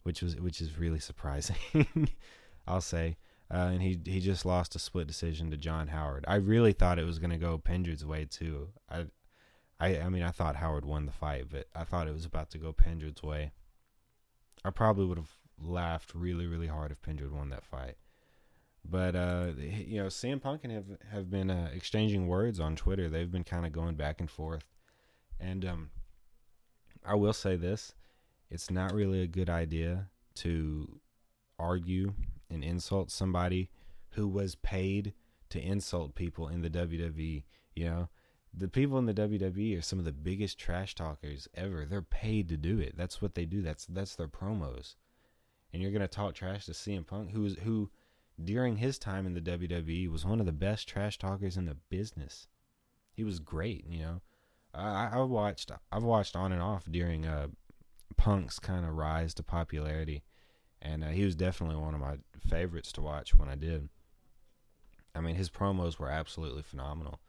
which 0.03 0.23
was 0.23 0.37
which 0.37 0.61
is 0.61 0.79
really 0.79 1.01
surprising. 1.01 1.57
I'll 2.66 2.81
say. 2.81 3.16
Uh, 3.51 3.68
and 3.73 3.83
he 3.83 3.99
he 4.05 4.21
just 4.21 4.47
lost 4.47 4.77
a 4.77 4.79
split 4.79 5.07
decision 5.07 5.51
to 5.51 5.57
John 5.57 5.88
Howard. 5.88 6.25
I 6.29 6.37
really 6.37 6.73
thought 6.73 6.99
it 6.99 7.05
was 7.05 7.18
going 7.18 7.31
to 7.31 7.37
go 7.37 7.59
Pendred's 7.59 8.05
way 8.05 8.25
too. 8.25 8.68
I 8.90 9.07
I 9.83 9.99
I 10.01 10.09
mean 10.09 10.23
I 10.23 10.31
thought 10.31 10.57
Howard 10.57 10.85
won 10.85 11.07
the 11.07 11.12
fight, 11.12 11.47
but 11.51 11.66
I 11.75 11.83
thought 11.83 12.07
it 12.07 12.14
was 12.14 12.25
about 12.25 12.51
to 12.51 12.59
go 12.59 12.73
Pendred's 12.73 13.23
way. 13.23 13.51
I 14.64 14.71
probably 14.71 15.07
would 15.07 15.18
have 15.18 15.33
laughed 15.61 16.14
really, 16.14 16.47
really 16.47 16.68
hard 16.68 16.92
if 16.92 17.03
Pendred 17.03 17.33
won 17.33 17.51
that 17.51 17.64
fight. 17.64 17.97
But 18.85 19.16
uh, 19.16 19.49
you 19.59 20.01
know, 20.01 20.07
CM 20.07 20.40
Punk 20.40 20.62
and 20.62 20.73
have 20.73 20.87
have 21.11 21.31
been 21.31 21.51
uh, 21.51 21.71
exchanging 21.75 22.29
words 22.29 22.61
on 22.61 22.77
Twitter. 22.77 23.09
They've 23.09 23.31
been 23.31 23.45
kind 23.45 23.66
of 23.66 23.73
going 23.73 23.97
back 23.97 24.21
and 24.21 24.31
forth, 24.31 24.64
and 25.40 25.64
um, 25.64 25.90
I 27.05 27.14
will 27.16 27.33
say 27.33 27.57
this: 27.57 27.95
it's 28.51 28.71
not 28.71 28.92
really 28.92 29.21
a 29.23 29.27
good 29.27 29.51
idea 29.51 30.09
to 30.37 31.01
argue 31.59 32.14
and 32.51 32.62
insult 32.62 33.11
somebody 33.11 33.71
who 34.11 34.29
was 34.29 34.55
paid 34.57 35.12
to 35.51 35.61
insult 35.61 36.14
people 36.14 36.49
in 36.49 36.62
the 36.62 36.71
WWE. 36.71 37.45
You 37.75 37.85
know, 37.85 38.09
the 38.55 38.69
people 38.69 38.99
in 38.99 39.07
the 39.07 39.15
WWE 39.15 39.79
are 39.79 39.83
some 39.83 39.99
of 39.99 40.05
the 40.05 40.12
biggest 40.12 40.59
trash 40.59 40.95
talkers 40.95 41.49
ever. 41.55 41.87
They're 41.87 42.03
paid 42.03 42.49
to 42.51 42.57
do 42.57 42.79
it. 42.79 42.95
That's 42.97 43.23
what 43.23 43.35
they 43.35 43.47
do. 43.47 43.62
That's 43.62 43.87
that's 43.87 44.15
their 44.15 44.29
promos. 44.29 44.95
And 45.73 45.83
you're 45.83 45.93
gonna 45.93 46.09
talk 46.09 46.35
trash 46.35 46.67
to 46.67 46.73
CM 46.73 47.07
Punk, 47.07 47.31
who's 47.31 47.59
who 47.61 47.91
during 48.43 48.77
his 48.77 48.99
time 48.99 49.27
in 49.27 49.35
the 49.35 49.41
WWE 49.41 50.11
was 50.11 50.25
one 50.25 50.41
of 50.41 50.47
the 50.47 50.53
best 50.53 50.88
trash 50.88 51.19
talkers 51.19 51.57
in 51.57 51.67
the 51.67 51.77
business. 51.88 52.47
He 53.12 53.25
was 53.25 53.41
great, 53.41 53.87
you 53.87 54.01
know. 54.01 54.21
I, 54.75 55.11
I 55.12 55.21
watched 55.21 55.71
I've 55.91 56.03
watched 56.03 56.37
on 56.37 56.53
and 56.53 56.62
off 56.62 56.85
during 56.91 57.27
uh, 57.27 57.49
Punk's 58.17 58.59
kind 58.59 58.85
of 58.85 58.97
rise 58.97 59.33
to 59.35 59.43
popularity, 59.43 60.23
and 60.81 61.05
uh, 61.05 61.09
he 61.09 61.25
was 61.25 61.35
definitely 61.35 61.77
one 61.77 61.95
of 61.95 62.01
my 62.01 62.17
favorites 62.38 62.93
to 62.93 63.01
watch 63.01 63.35
when 63.35 63.49
I 63.49 63.55
did. 63.55 63.88
I 65.15 65.21
mean, 65.21 65.37
his 65.37 65.51
promos 65.51 65.99
were 65.99 66.09
absolutely 66.09 66.62
phenomenal. 66.62 67.21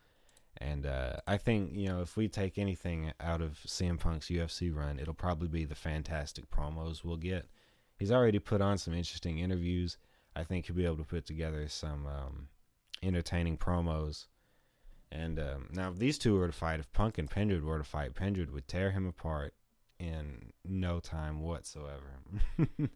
And 0.58 0.86
uh, 0.86 1.18
I 1.28 1.38
think, 1.38 1.72
you 1.74 1.88
know, 1.88 2.02
if 2.02 2.16
we 2.16 2.28
take 2.28 2.58
anything 2.58 3.12
out 3.20 3.42
of 3.42 3.60
CM 3.66 4.00
Punk's 4.00 4.28
UFC 4.28 4.74
run, 4.74 5.00
it'll 5.00 5.13
probably 5.13 5.48
be 5.48 5.66
the 5.66 5.76
fantastic 5.76 6.50
promos 6.52 7.04
we'll 7.04 7.18
get. 7.18 7.48
He's 7.98 8.12
already 8.12 8.39
put 8.39 8.62
on 8.62 8.78
some 8.78 8.94
interesting 8.94 9.39
interviews. 9.39 9.98
I 10.36 10.44
think 10.44 10.66
he'll 10.66 10.76
be 10.76 10.86
able 10.86 10.98
to 10.98 11.04
put 11.04 11.26
together 11.26 11.68
some 11.68 12.06
um, 12.06 12.48
entertaining 13.02 13.58
promos. 13.58 14.26
And 15.12 15.39
um, 15.39 15.70
now, 15.72 15.92
if 15.92 16.00
these 16.00 16.18
two 16.18 16.36
were 16.36 16.48
to 16.48 16.54
fight, 16.54 16.80
if 16.80 16.92
Punk 16.92 17.18
and 17.18 17.30
Pendred 17.30 17.63
were 17.63 17.78
to 17.78 17.84
fight, 17.84 18.16
Pendred 18.16 18.52
would 18.52 18.68
tear 18.68 18.92
him 18.92 19.08
apart 19.08 19.54
in 20.00 20.52
no 20.66 21.00
time 21.00 21.42
whatsoever. 21.42 22.20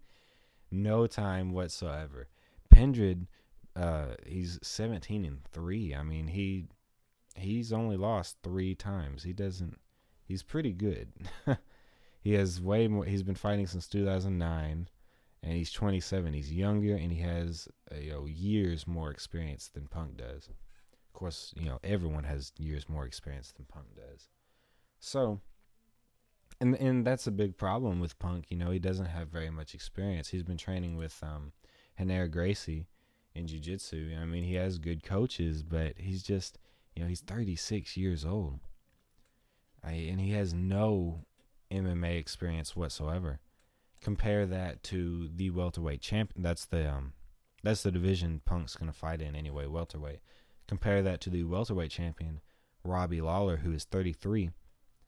no 0.71 1.05
time 1.05 1.51
whatsoever. 1.53 2.27
Pendred, 2.69 3.27
uh, 3.75 4.15
he's 4.25 4.57
17 4.63 5.25
and 5.25 5.43
3. 5.51 5.93
I 5.93 6.03
mean, 6.03 6.27
he 6.27 6.65
he's 7.37 7.71
only 7.71 7.97
lost 7.97 8.37
three 8.43 8.75
times. 8.75 9.23
He 9.23 9.33
doesn't. 9.33 9.79
He's 10.25 10.43
pretty 10.43 10.73
good. 10.73 11.13
he 12.21 12.33
has 12.33 12.61
way 12.61 12.87
more. 12.87 13.05
He's 13.05 13.23
been 13.23 13.35
fighting 13.35 13.67
since 13.67 13.87
2009, 13.87 14.89
and 15.43 15.53
he's 15.53 15.71
27. 15.71 16.33
He's 16.33 16.51
younger, 16.51 16.95
and 16.95 17.11
he 17.11 17.21
has 17.21 17.67
uh, 17.91 17.99
you 17.99 18.11
know 18.11 18.25
years 18.25 18.87
more 18.87 19.11
experience 19.11 19.69
than 19.69 19.87
Punk 19.87 20.17
does. 20.17 20.47
Of 20.47 21.13
course, 21.13 21.53
you 21.55 21.65
know 21.65 21.79
everyone 21.83 22.25
has 22.25 22.51
years 22.57 22.89
more 22.89 23.05
experience 23.05 23.51
than 23.51 23.65
Punk 23.65 23.95
does. 23.95 24.29
So, 24.99 25.39
and 26.59 26.75
and 26.75 27.05
that's 27.05 27.27
a 27.27 27.31
big 27.31 27.57
problem 27.57 27.99
with 27.99 28.19
Punk. 28.19 28.45
You 28.49 28.57
know, 28.57 28.71
he 28.71 28.79
doesn't 28.79 29.05
have 29.05 29.29
very 29.29 29.49
much 29.49 29.73
experience. 29.73 30.29
He's 30.29 30.43
been 30.43 30.57
training 30.57 30.97
with 30.97 31.21
um, 31.23 31.53
Gracie 32.29 32.87
in 33.33 33.47
jiu-jitsu. 33.47 34.15
I 34.19 34.25
mean, 34.25 34.43
he 34.43 34.55
has 34.55 34.79
good 34.79 35.03
coaches, 35.03 35.61
but 35.61 35.93
he's 35.97 36.23
just 36.23 36.57
you 36.97 37.03
know, 37.03 37.09
he's 37.09 37.21
36 37.21 37.95
years 37.95 38.25
old. 38.25 38.59
I, 39.83 39.91
and 39.91 40.19
he 40.19 40.31
has 40.31 40.51
no 40.51 41.25
MMA 41.71 42.17
experience 42.17 42.75
whatsoever. 42.75 43.39
Compare 44.01 44.47
that 44.47 44.81
to 44.85 45.29
the 45.31 45.51
welterweight 45.51 46.01
champion. 46.01 46.41
That's 46.41 46.65
the 46.65 46.89
um, 46.89 47.13
that's 47.61 47.83
the 47.83 47.91
division 47.91 48.41
Punk's 48.45 48.75
gonna 48.75 48.93
fight 48.93 49.21
in 49.21 49.35
anyway, 49.35 49.67
welterweight. 49.67 50.21
Compare 50.67 51.03
that 51.03 51.21
to 51.21 51.29
the 51.29 51.43
welterweight 51.43 51.91
champion 51.91 52.41
Robbie 52.83 53.21
Lawler, 53.21 53.57
who 53.57 53.71
is 53.73 53.83
33. 53.83 54.49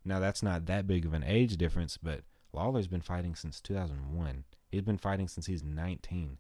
Now 0.06 0.20
that's 0.20 0.44
not 0.44 0.68
that 0.68 0.86
big 0.86 1.08
of 1.08 1.14
an 1.14 1.24
age 1.24 1.58
difference, 1.58 1.98
but 1.98 2.22
Lawler's 2.54 2.88
been 2.88 3.02
fighting 3.02 3.34
since 3.34 3.60
2001. 3.62 4.44
He's 4.70 4.84
been 4.84 5.00
fighting 5.00 5.28
since 5.28 5.48
he's 5.48 5.64
19. 5.64 6.38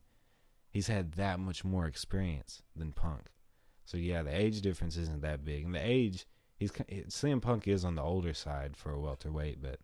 He's 0.69 0.88
had 0.88 1.13
that 1.13 1.39
much 1.39 1.65
more 1.65 1.88
experience 1.88 2.62
than 2.75 2.91
Punk. 2.91 3.31
So 3.89 3.97
yeah, 3.97 4.21
the 4.21 4.39
age 4.39 4.62
difference 4.62 4.97
isn't 4.97 5.23
that 5.23 5.43
big, 5.43 5.65
and 5.65 5.73
the 5.73 5.84
age 5.84 6.28
he's 6.56 6.71
CM 6.71 7.41
Punk 7.41 7.67
is 7.67 7.84
on 7.84 7.95
the 7.95 8.04
older 8.04 8.36
side 8.36 8.78
for 8.78 8.91
a 8.91 8.99
welterweight, 8.99 9.63
but 9.63 9.80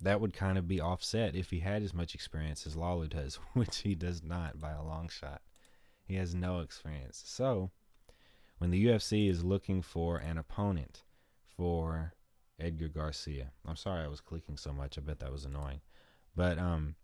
that 0.00 0.18
would 0.18 0.32
kind 0.32 0.56
of 0.56 0.66
be 0.66 0.80
offset 0.80 1.36
if 1.36 1.50
he 1.50 1.58
had 1.58 1.82
as 1.82 1.92
much 1.92 2.14
experience 2.14 2.66
as 2.66 2.76
Lawler 2.76 3.06
does, 3.06 3.38
which 3.52 3.80
he 3.80 3.94
does 3.94 4.22
not 4.22 4.58
by 4.58 4.70
a 4.70 4.82
long 4.82 5.10
shot. 5.10 5.42
He 6.04 6.14
has 6.14 6.34
no 6.34 6.60
experience. 6.60 7.22
So 7.26 7.70
when 8.56 8.70
the 8.70 8.86
UFC 8.86 9.28
is 9.28 9.44
looking 9.44 9.82
for 9.82 10.16
an 10.16 10.38
opponent 10.38 11.02
for 11.44 12.14
Edgar 12.58 12.88
Garcia, 12.88 13.50
I'm 13.68 13.76
sorry 13.76 14.04
I 14.04 14.08
was 14.08 14.22
clicking 14.22 14.56
so 14.56 14.72
much. 14.72 14.96
I 14.96 15.02
bet 15.02 15.20
that 15.20 15.30
was 15.30 15.44
annoying, 15.44 15.82
but 16.34 16.58
um 16.58 16.94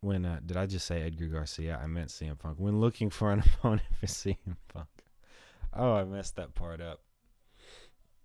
when 0.00 0.24
uh, 0.24 0.40
did 0.44 0.56
I 0.56 0.66
just 0.66 0.86
say 0.86 1.02
Edgar 1.02 1.26
Garcia? 1.26 1.78
I 1.82 1.86
meant 1.86 2.08
CM 2.08 2.38
Punk. 2.38 2.58
When 2.58 2.80
looking 2.80 3.10
for 3.10 3.32
an 3.32 3.40
opponent 3.54 3.82
for 4.00 4.06
CM 4.06 4.56
Punk. 4.68 4.88
Oh, 5.74 5.94
I 5.94 6.04
messed 6.04 6.36
that 6.36 6.54
part 6.54 6.80
up. 6.80 7.00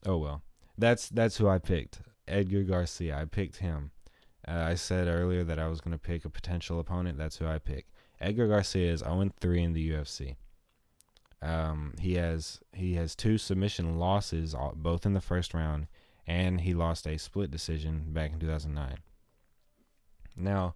Oh 0.06 0.18
well, 0.18 0.42
that's 0.78 1.10
that's 1.10 1.38
who 1.38 1.48
I 1.48 1.60
picked. 1.60 2.02
Edgar 2.28 2.64
Garcia. 2.64 3.18
I 3.18 3.26
picked 3.26 3.58
him. 3.58 3.92
Uh, 4.48 4.66
I 4.68 4.76
said 4.76 5.08
earlier 5.08 5.44
that 5.44 5.60
I 5.60 5.68
was 5.68 5.80
going 5.80 5.94
to 5.94 5.98
pick 5.98 6.26
a 6.26 6.30
potential 6.30 6.80
opponent. 6.80 7.18
That's 7.18 7.38
who 7.38 7.48
I 7.48 7.60
picked. 7.60 7.92
Edgar 8.20 8.48
Garcia 8.48 8.92
is 8.92 9.00
0 9.00 9.32
3 9.40 9.64
in 9.64 9.74
the 9.74 9.92
UFC. 9.92 10.36
Um, 11.42 11.94
he 12.00 12.16
has 12.16 12.62
he 12.74 12.94
has 12.96 13.16
two 13.16 13.38
submission 13.38 14.00
losses, 14.00 14.56
both 14.76 15.06
in 15.06 15.14
the 15.14 15.22
first 15.22 15.54
round, 15.54 15.88
and 16.26 16.62
he 16.62 16.74
lost 16.74 17.06
a 17.06 17.18
split 17.18 17.52
decision 17.52 18.06
back 18.14 18.32
in 18.32 18.40
2009. 18.40 18.98
Now, 20.36 20.76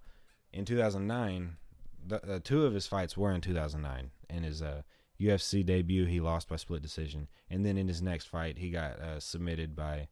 in 0.53 0.65
2009, 0.65 1.57
the, 2.05 2.35
uh, 2.35 2.39
two 2.43 2.65
of 2.65 2.73
his 2.73 2.87
fights 2.87 3.17
were 3.17 3.31
in 3.31 3.41
2009. 3.41 4.11
In 4.29 4.43
his 4.43 4.61
uh, 4.61 4.81
UFC 5.19 5.65
debut, 5.65 6.05
he 6.05 6.19
lost 6.19 6.47
by 6.47 6.55
split 6.55 6.81
decision, 6.81 7.27
and 7.49 7.65
then 7.65 7.77
in 7.77 7.87
his 7.87 8.01
next 8.01 8.25
fight, 8.25 8.57
he 8.57 8.69
got 8.69 8.99
uh, 8.99 9.19
submitted 9.19 9.75
by 9.75 10.07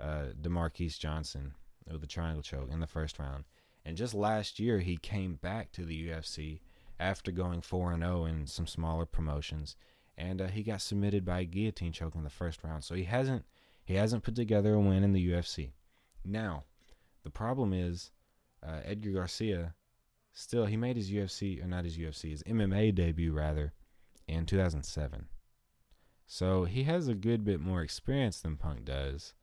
uh, 0.00 0.26
DaMarques 0.40 0.98
Johnson 0.98 1.54
with 1.90 2.02
a 2.02 2.06
triangle 2.06 2.42
choke 2.42 2.70
in 2.70 2.80
the 2.80 2.86
first 2.86 3.18
round. 3.18 3.44
And 3.84 3.96
just 3.96 4.14
last 4.14 4.58
year, 4.58 4.80
he 4.80 4.96
came 4.96 5.34
back 5.34 5.72
to 5.72 5.84
the 5.84 6.08
UFC 6.08 6.60
after 6.98 7.30
going 7.30 7.62
4 7.62 7.92
and 7.92 8.02
0 8.02 8.26
in 8.26 8.46
some 8.46 8.66
smaller 8.66 9.06
promotions, 9.06 9.76
and 10.16 10.40
uh, 10.40 10.46
he 10.48 10.62
got 10.62 10.82
submitted 10.82 11.24
by 11.24 11.40
a 11.40 11.44
guillotine 11.44 11.92
choke 11.92 12.14
in 12.14 12.24
the 12.24 12.30
first 12.30 12.62
round. 12.62 12.84
So 12.84 12.94
he 12.94 13.04
hasn't 13.04 13.44
he 13.84 13.94
hasn't 13.94 14.22
put 14.22 14.36
together 14.36 14.74
a 14.74 14.80
win 14.80 15.02
in 15.02 15.12
the 15.12 15.30
UFC. 15.30 15.70
Now, 16.24 16.64
the 17.24 17.30
problem 17.30 17.72
is 17.72 18.10
uh, 18.66 18.80
Edgar 18.84 19.12
Garcia, 19.12 19.74
still 20.32 20.66
he 20.66 20.76
made 20.76 20.96
his 20.96 21.10
UFC 21.10 21.62
or 21.62 21.66
not 21.66 21.84
his 21.84 21.96
UFC, 21.96 22.30
his 22.30 22.42
MMA 22.44 22.94
debut 22.94 23.32
rather, 23.32 23.72
in 24.26 24.46
2007. 24.46 25.26
So 26.26 26.64
he 26.64 26.84
has 26.84 27.08
a 27.08 27.14
good 27.14 27.44
bit 27.44 27.60
more 27.60 27.82
experience 27.82 28.40
than 28.40 28.56
Punk 28.56 28.84
does, 28.84 29.34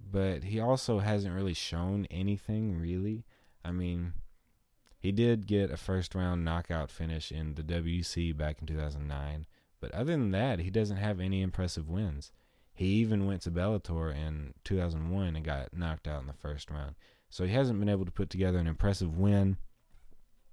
but 0.00 0.44
he 0.44 0.58
also 0.58 1.00
hasn't 1.00 1.34
really 1.34 1.54
shown 1.54 2.06
anything 2.10 2.80
really. 2.80 3.24
I 3.62 3.72
mean, 3.72 4.14
he 4.98 5.12
did 5.12 5.46
get 5.46 5.70
a 5.70 5.76
first 5.76 6.14
round 6.14 6.44
knockout 6.44 6.90
finish 6.90 7.30
in 7.30 7.54
the 7.54 7.62
WEC 7.62 8.36
back 8.36 8.58
in 8.60 8.66
2009, 8.66 9.46
but 9.80 9.92
other 9.92 10.12
than 10.12 10.30
that, 10.30 10.60
he 10.60 10.70
doesn't 10.70 10.96
have 10.96 11.20
any 11.20 11.42
impressive 11.42 11.88
wins. 11.88 12.32
He 12.72 12.86
even 12.86 13.26
went 13.26 13.42
to 13.42 13.50
Bellator 13.50 14.14
in 14.14 14.54
2001 14.64 15.36
and 15.36 15.44
got 15.44 15.76
knocked 15.76 16.08
out 16.08 16.22
in 16.22 16.26
the 16.26 16.32
first 16.32 16.70
round. 16.70 16.94
So 17.30 17.44
he 17.44 17.52
hasn't 17.54 17.78
been 17.78 17.88
able 17.88 18.04
to 18.04 18.10
put 18.10 18.28
together 18.28 18.58
an 18.58 18.66
impressive 18.66 19.16
win. 19.16 19.56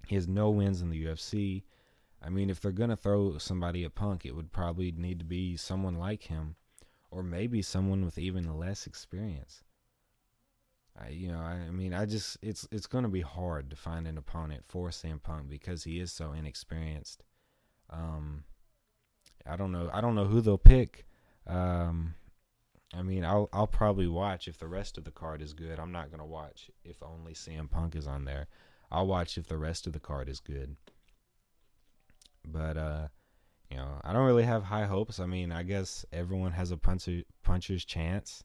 He 0.08 0.16
has 0.16 0.28
no 0.28 0.52
wins 0.52 0.82
in 0.82 0.90
the 0.90 1.06
UFC. 1.06 1.64
I 2.24 2.30
mean, 2.30 2.50
if 2.50 2.62
they're 2.62 2.72
going 2.72 2.92
to 2.92 2.96
throw 2.96 3.38
somebody 3.40 3.84
a 3.84 3.90
Punk, 3.90 4.26
it 4.26 4.36
would 4.36 4.52
probably 4.52 4.92
need 4.92 5.20
to 5.20 5.26
be 5.26 5.58
someone 5.58 5.98
like 5.98 6.24
him 6.24 6.56
or 7.12 7.24
maybe 7.24 7.62
someone 7.62 8.06
with 8.06 8.18
even 8.18 8.58
less 8.58 8.88
experience. 8.88 9.64
I, 11.00 11.10
you 11.10 11.32
know, 11.32 11.40
I, 11.40 11.66
I 11.68 11.72
mean, 11.72 11.94
I 11.94 12.06
just 12.06 12.38
it's 12.42 12.68
it's 12.72 12.88
going 12.88 13.04
to 13.04 13.10
be 13.10 13.22
hard 13.22 13.70
to 13.70 13.76
find 13.76 14.08
an 14.08 14.18
opponent 14.18 14.64
for 14.68 14.90
CM 14.90 15.22
Punk 15.22 15.50
because 15.50 15.84
he 15.84 16.00
is 16.00 16.12
so 16.12 16.32
inexperienced. 16.32 17.24
Um, 17.90 18.44
I 19.46 19.56
don't 19.56 19.72
know. 19.72 19.90
I 19.94 20.02
don't 20.02 20.16
know 20.16 20.26
who 20.26 20.42
they'll 20.42 20.58
pick. 20.58 21.06
Um, 21.46 22.16
I 22.94 23.02
mean, 23.02 23.26
I'll 23.26 23.50
I'll 23.52 23.68
probably 23.68 24.08
watch 24.08 24.48
if 24.48 24.58
the 24.58 24.68
rest 24.68 24.98
of 24.98 25.04
the 25.04 25.12
card 25.12 25.42
is 25.42 25.54
good. 25.54 25.80
I'm 25.80 25.92
not 25.92 26.12
gonna 26.12 26.26
watch 26.26 26.72
if 26.84 27.02
only 27.04 27.34
CM 27.34 27.70
Punk 27.70 27.96
is 27.96 28.08
on 28.08 28.26
there. 28.26 28.48
I'll 28.92 29.08
watch 29.08 29.38
if 29.38 29.48
the 29.48 29.58
rest 29.58 29.88
of 29.88 29.94
the 29.94 30.00
card 30.00 30.30
is 30.30 30.40
good. 30.40 30.76
But 32.46 32.78
uh, 32.78 33.08
you 33.70 33.78
know, 33.78 34.00
I 34.04 34.14
don't 34.14 34.26
really 34.26 34.44
have 34.44 34.64
high 34.64 34.86
hopes. 34.86 35.20
I 35.20 35.26
mean, 35.26 35.52
I 35.52 35.64
guess 35.64 36.06
everyone 36.14 36.54
has 36.54 36.72
a 36.72 36.78
puncher 36.78 37.24
puncher's 37.44 37.84
chance, 37.84 38.44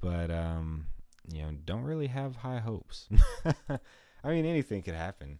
but 0.00 0.30
um, 0.30 0.86
you 1.32 1.42
know, 1.42 1.52
don't 1.64 1.84
really 1.84 2.08
have 2.08 2.36
high 2.36 2.58
hopes. 2.58 3.08
I 4.24 4.28
mean, 4.28 4.44
anything 4.44 4.82
could 4.82 4.94
happen, 4.94 5.38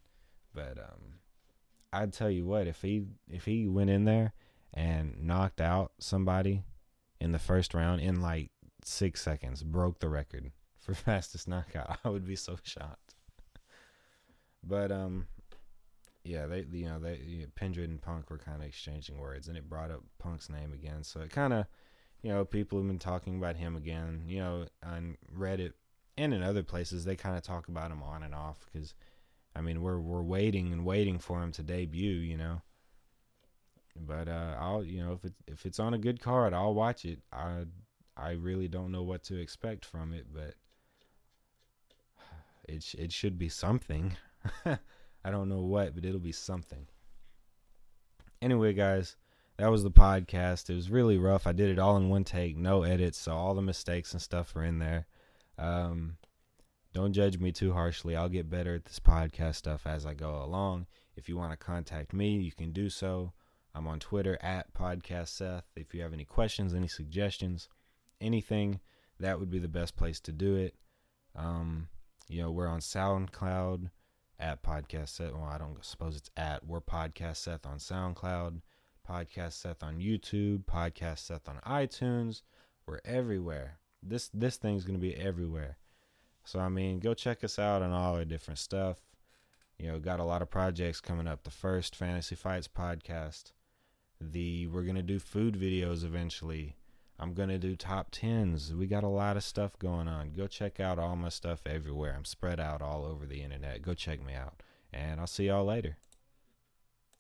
but 0.55 0.79
um, 0.79 1.19
I'd 1.93 2.15
tell 2.15 2.31
you 2.31 2.47
what 2.47 2.67
if 2.67 2.81
he 2.81 3.05
if 3.29 3.45
he 3.45 3.69
went 3.69 3.91
in 3.91 4.05
there 4.05 4.33
and 4.73 5.23
knocked 5.23 5.61
out 5.61 5.93
somebody 5.99 6.65
in 7.21 7.33
the 7.33 7.39
first 7.39 7.75
round 7.75 8.01
in 8.01 8.21
like 8.21 8.51
six 8.85 9.23
seconds, 9.23 9.63
broke 9.63 10.01
the 10.01 10.09
record 10.09 10.51
for 10.79 10.95
fastest 10.95 11.49
knockout, 11.49 11.99
I 12.05 12.09
would 12.09 12.27
be 12.27 12.37
so 12.37 12.59
shocked. 12.63 13.15
But 14.63 14.91
um, 14.91 15.27
yeah, 16.25 16.47
they 16.47 16.67
you 16.71 16.87
know 16.87 16.99
they 16.99 17.21
you 17.25 17.43
know, 17.43 17.47
Pendred 17.55 17.89
and 17.89 18.01
Punk 18.03 18.31
were 18.31 18.39
kind 18.39 18.61
of 18.61 18.69
exchanging 18.69 19.19
words, 19.19 19.49
and 19.49 19.57
it 19.57 19.69
brought 19.69 19.91
up 19.91 20.03
Punk's 20.19 20.51
name 20.51 20.73
again. 20.73 21.05
So 21.05 21.21
it 21.21 21.31
kind 21.31 21.53
of, 21.53 21.67
you 22.23 22.31
know, 22.31 22.45
people 22.45 22.79
have 22.79 22.87
been 22.87 22.99
talking 22.99 23.39
about 23.39 23.57
him 23.57 23.77
again. 23.77 24.25
You 24.27 24.41
know, 24.41 24.67
on 24.85 25.17
Reddit 25.37 25.73
and 26.17 26.35
in 26.35 26.43
other 26.43 26.63
places, 26.63 27.05
they 27.05 27.17
kind 27.17 27.37
of 27.37 27.43
talk 27.43 27.69
about 27.69 27.91
him 27.91 28.03
on 28.03 28.23
and 28.23 28.35
off 28.35 28.67
because, 28.71 28.95
I 29.55 29.61
mean, 29.61 29.81
we're 29.81 30.01
we're 30.01 30.23
waiting 30.23 30.73
and 30.73 30.85
waiting 30.85 31.19
for 31.19 31.43
him 31.43 31.53
to 31.53 31.63
debut. 31.63 32.17
You 32.17 32.37
know. 32.37 32.63
But 34.07 34.29
uh, 34.29 34.57
I'll 34.59 34.85
you 34.85 35.05
know 35.05 35.13
if 35.13 35.25
it 35.25 35.35
if 35.47 35.67
it's 35.67 35.79
on 35.79 35.95
a 35.95 35.99
good 35.99 36.21
card, 36.21 36.53
I'll 36.53 36.75
watch 36.75 37.05
it. 37.05 37.21
I 37.33 37.65
I 38.17 38.33
really 38.33 38.69
don't 38.69 38.93
know 38.93 39.03
what 39.03 39.23
to 39.25 39.39
expect 39.39 39.85
from 39.85 40.13
it, 40.13 40.27
but 40.33 40.55
it 42.69 42.95
it 42.99 43.13
should 43.13 43.39
be 43.39 43.49
something. 43.49 44.17
I 44.65 45.31
don't 45.31 45.49
know 45.49 45.63
what, 45.63 45.95
but 45.95 46.05
it'll 46.05 46.21
be 46.21 46.33
something. 46.33 46.87
Anyway, 48.41 48.73
guys, 48.73 49.17
that 49.57 49.71
was 49.71 49.83
the 49.83 49.91
podcast. 49.91 50.71
It 50.71 50.75
was 50.75 50.91
really 50.91 51.19
rough. 51.19 51.47
I 51.47 51.53
did 51.53 51.71
it 51.71 51.79
all 51.79 51.97
in 51.97 52.09
one 52.09 52.25
take, 52.25 52.57
no 52.57 52.85
edits, 52.85 53.19
so 53.19 53.33
all 53.33 53.55
the 53.55 53.63
mistakes 53.63 54.13
and 54.13 54.23
stuff 54.23 54.55
are 54.55 54.63
in 54.63 54.79
there. 54.79 55.07
Um, 55.59 56.19
don't 56.95 57.13
judge 57.13 57.39
me 57.39 57.53
too 57.53 57.73
harshly. 57.73 58.17
I'll 58.17 58.29
get 58.29 58.49
better 58.49 58.77
at 58.77 58.85
this 58.85 59.01
podcast 59.01 59.57
stuff 59.57 59.87
as 59.87 60.07
I 60.07 60.15
go 60.15 60.43
along. 60.43 60.87
If 61.17 61.29
you 61.29 61.37
want 61.37 61.51
to 61.51 61.57
contact 61.57 62.13
me, 62.13 62.37
you 62.37 62.53
can 62.53 62.73
do 62.73 62.89
so. 62.89 63.33
I'm 63.75 63.87
on 63.87 64.01
Twitter 64.01 64.39
at 64.41 64.75
Podcast 64.75 65.29
Seth. 65.29 65.65
If 65.77 65.95
you 65.95 66.03
have 66.03 66.13
any 66.13 66.25
questions, 66.25 66.75
any 66.75 66.89
suggestions, 66.89 67.69
anything, 68.21 68.81
that 69.21 69.39
would 69.39 69.51
be 69.51 69.59
the 69.59 69.69
best 69.69 69.97
place 69.97 70.21
to 70.21 70.33
do 70.33 70.57
it. 70.57 70.75
Um, 71.37 71.89
you 72.29 72.43
know, 72.43 72.51
we're 72.51 72.69
on 72.69 72.81
SoundCloud 72.81 73.91
at 74.39 74.63
Podcast 74.63 75.11
Seth. 75.11 75.33
Well, 75.33 75.45
I 75.45 75.59
don't 75.59 75.85
suppose 75.85 76.17
it's 76.17 76.31
at. 76.37 76.67
We're 76.67 76.81
Podcast 76.81 77.37
Seth 77.37 77.67
on 77.67 77.79
SoundCloud, 77.79 78.61
Podcast 79.09 79.53
Seth 79.53 79.83
on 79.83 79.99
YouTube, 79.99 80.65
Podcast 80.65 81.19
Seth 81.19 81.49
on 81.49 81.57
iTunes. 81.67 82.43
We're 82.87 83.01
everywhere. 83.05 83.79
This 84.03 84.31
this 84.33 84.57
thing's 84.57 84.85
gonna 84.85 84.99
be 84.99 85.17
everywhere. 85.17 85.77
So 86.45 86.61
I 86.61 86.69
mean, 86.69 87.01
go 87.01 87.15
check 87.15 87.45
us 87.45 87.59
out 87.59 87.83
on 87.83 87.93
all 87.93 88.15
our 88.15 88.25
different 88.25 88.59
stuff. 88.59 88.99
You 89.79 89.93
know, 89.93 89.99
got 90.01 90.21
a 90.21 90.25
lot 90.25 90.43
of 90.43 90.51
projects 90.51 91.01
coming 91.01 91.29
up. 91.29 91.45
The 91.45 91.51
first 91.51 91.95
Fantasy 91.95 92.35
Fights 92.35 92.69
podcast. 92.69 93.53
The 94.21 94.67
we're 94.67 94.83
gonna 94.83 95.03
do 95.03 95.19
food 95.19 95.55
videos 95.55 96.05
eventually. 96.05 96.77
I'm 97.21 97.35
going 97.35 97.49
to 97.49 97.59
do 97.59 97.75
top 97.75 98.13
10s. 98.13 98.73
We 98.73 98.87
got 98.87 99.03
a 99.03 99.09
lot 99.09 99.37
of 99.37 99.43
stuff 99.43 99.77
going 99.81 100.07
on. 100.07 100.35
Go 100.37 100.47
check 100.47 100.79
out 100.79 101.01
all 101.01 101.17
my 101.17 101.31
stuff 101.31 101.63
everywhere. 101.67 102.15
I'm 102.17 102.25
spread 102.25 102.61
out 102.61 102.81
all 102.81 103.05
over 103.05 103.27
the 103.27 103.43
internet. 103.43 103.83
Go 103.83 103.93
check 103.93 104.25
me 104.25 104.35
out. 104.35 104.63
And 104.93 105.19
I'll 105.19 105.27
see 105.27 105.49
y'all 105.49 105.65
later. 105.65 105.97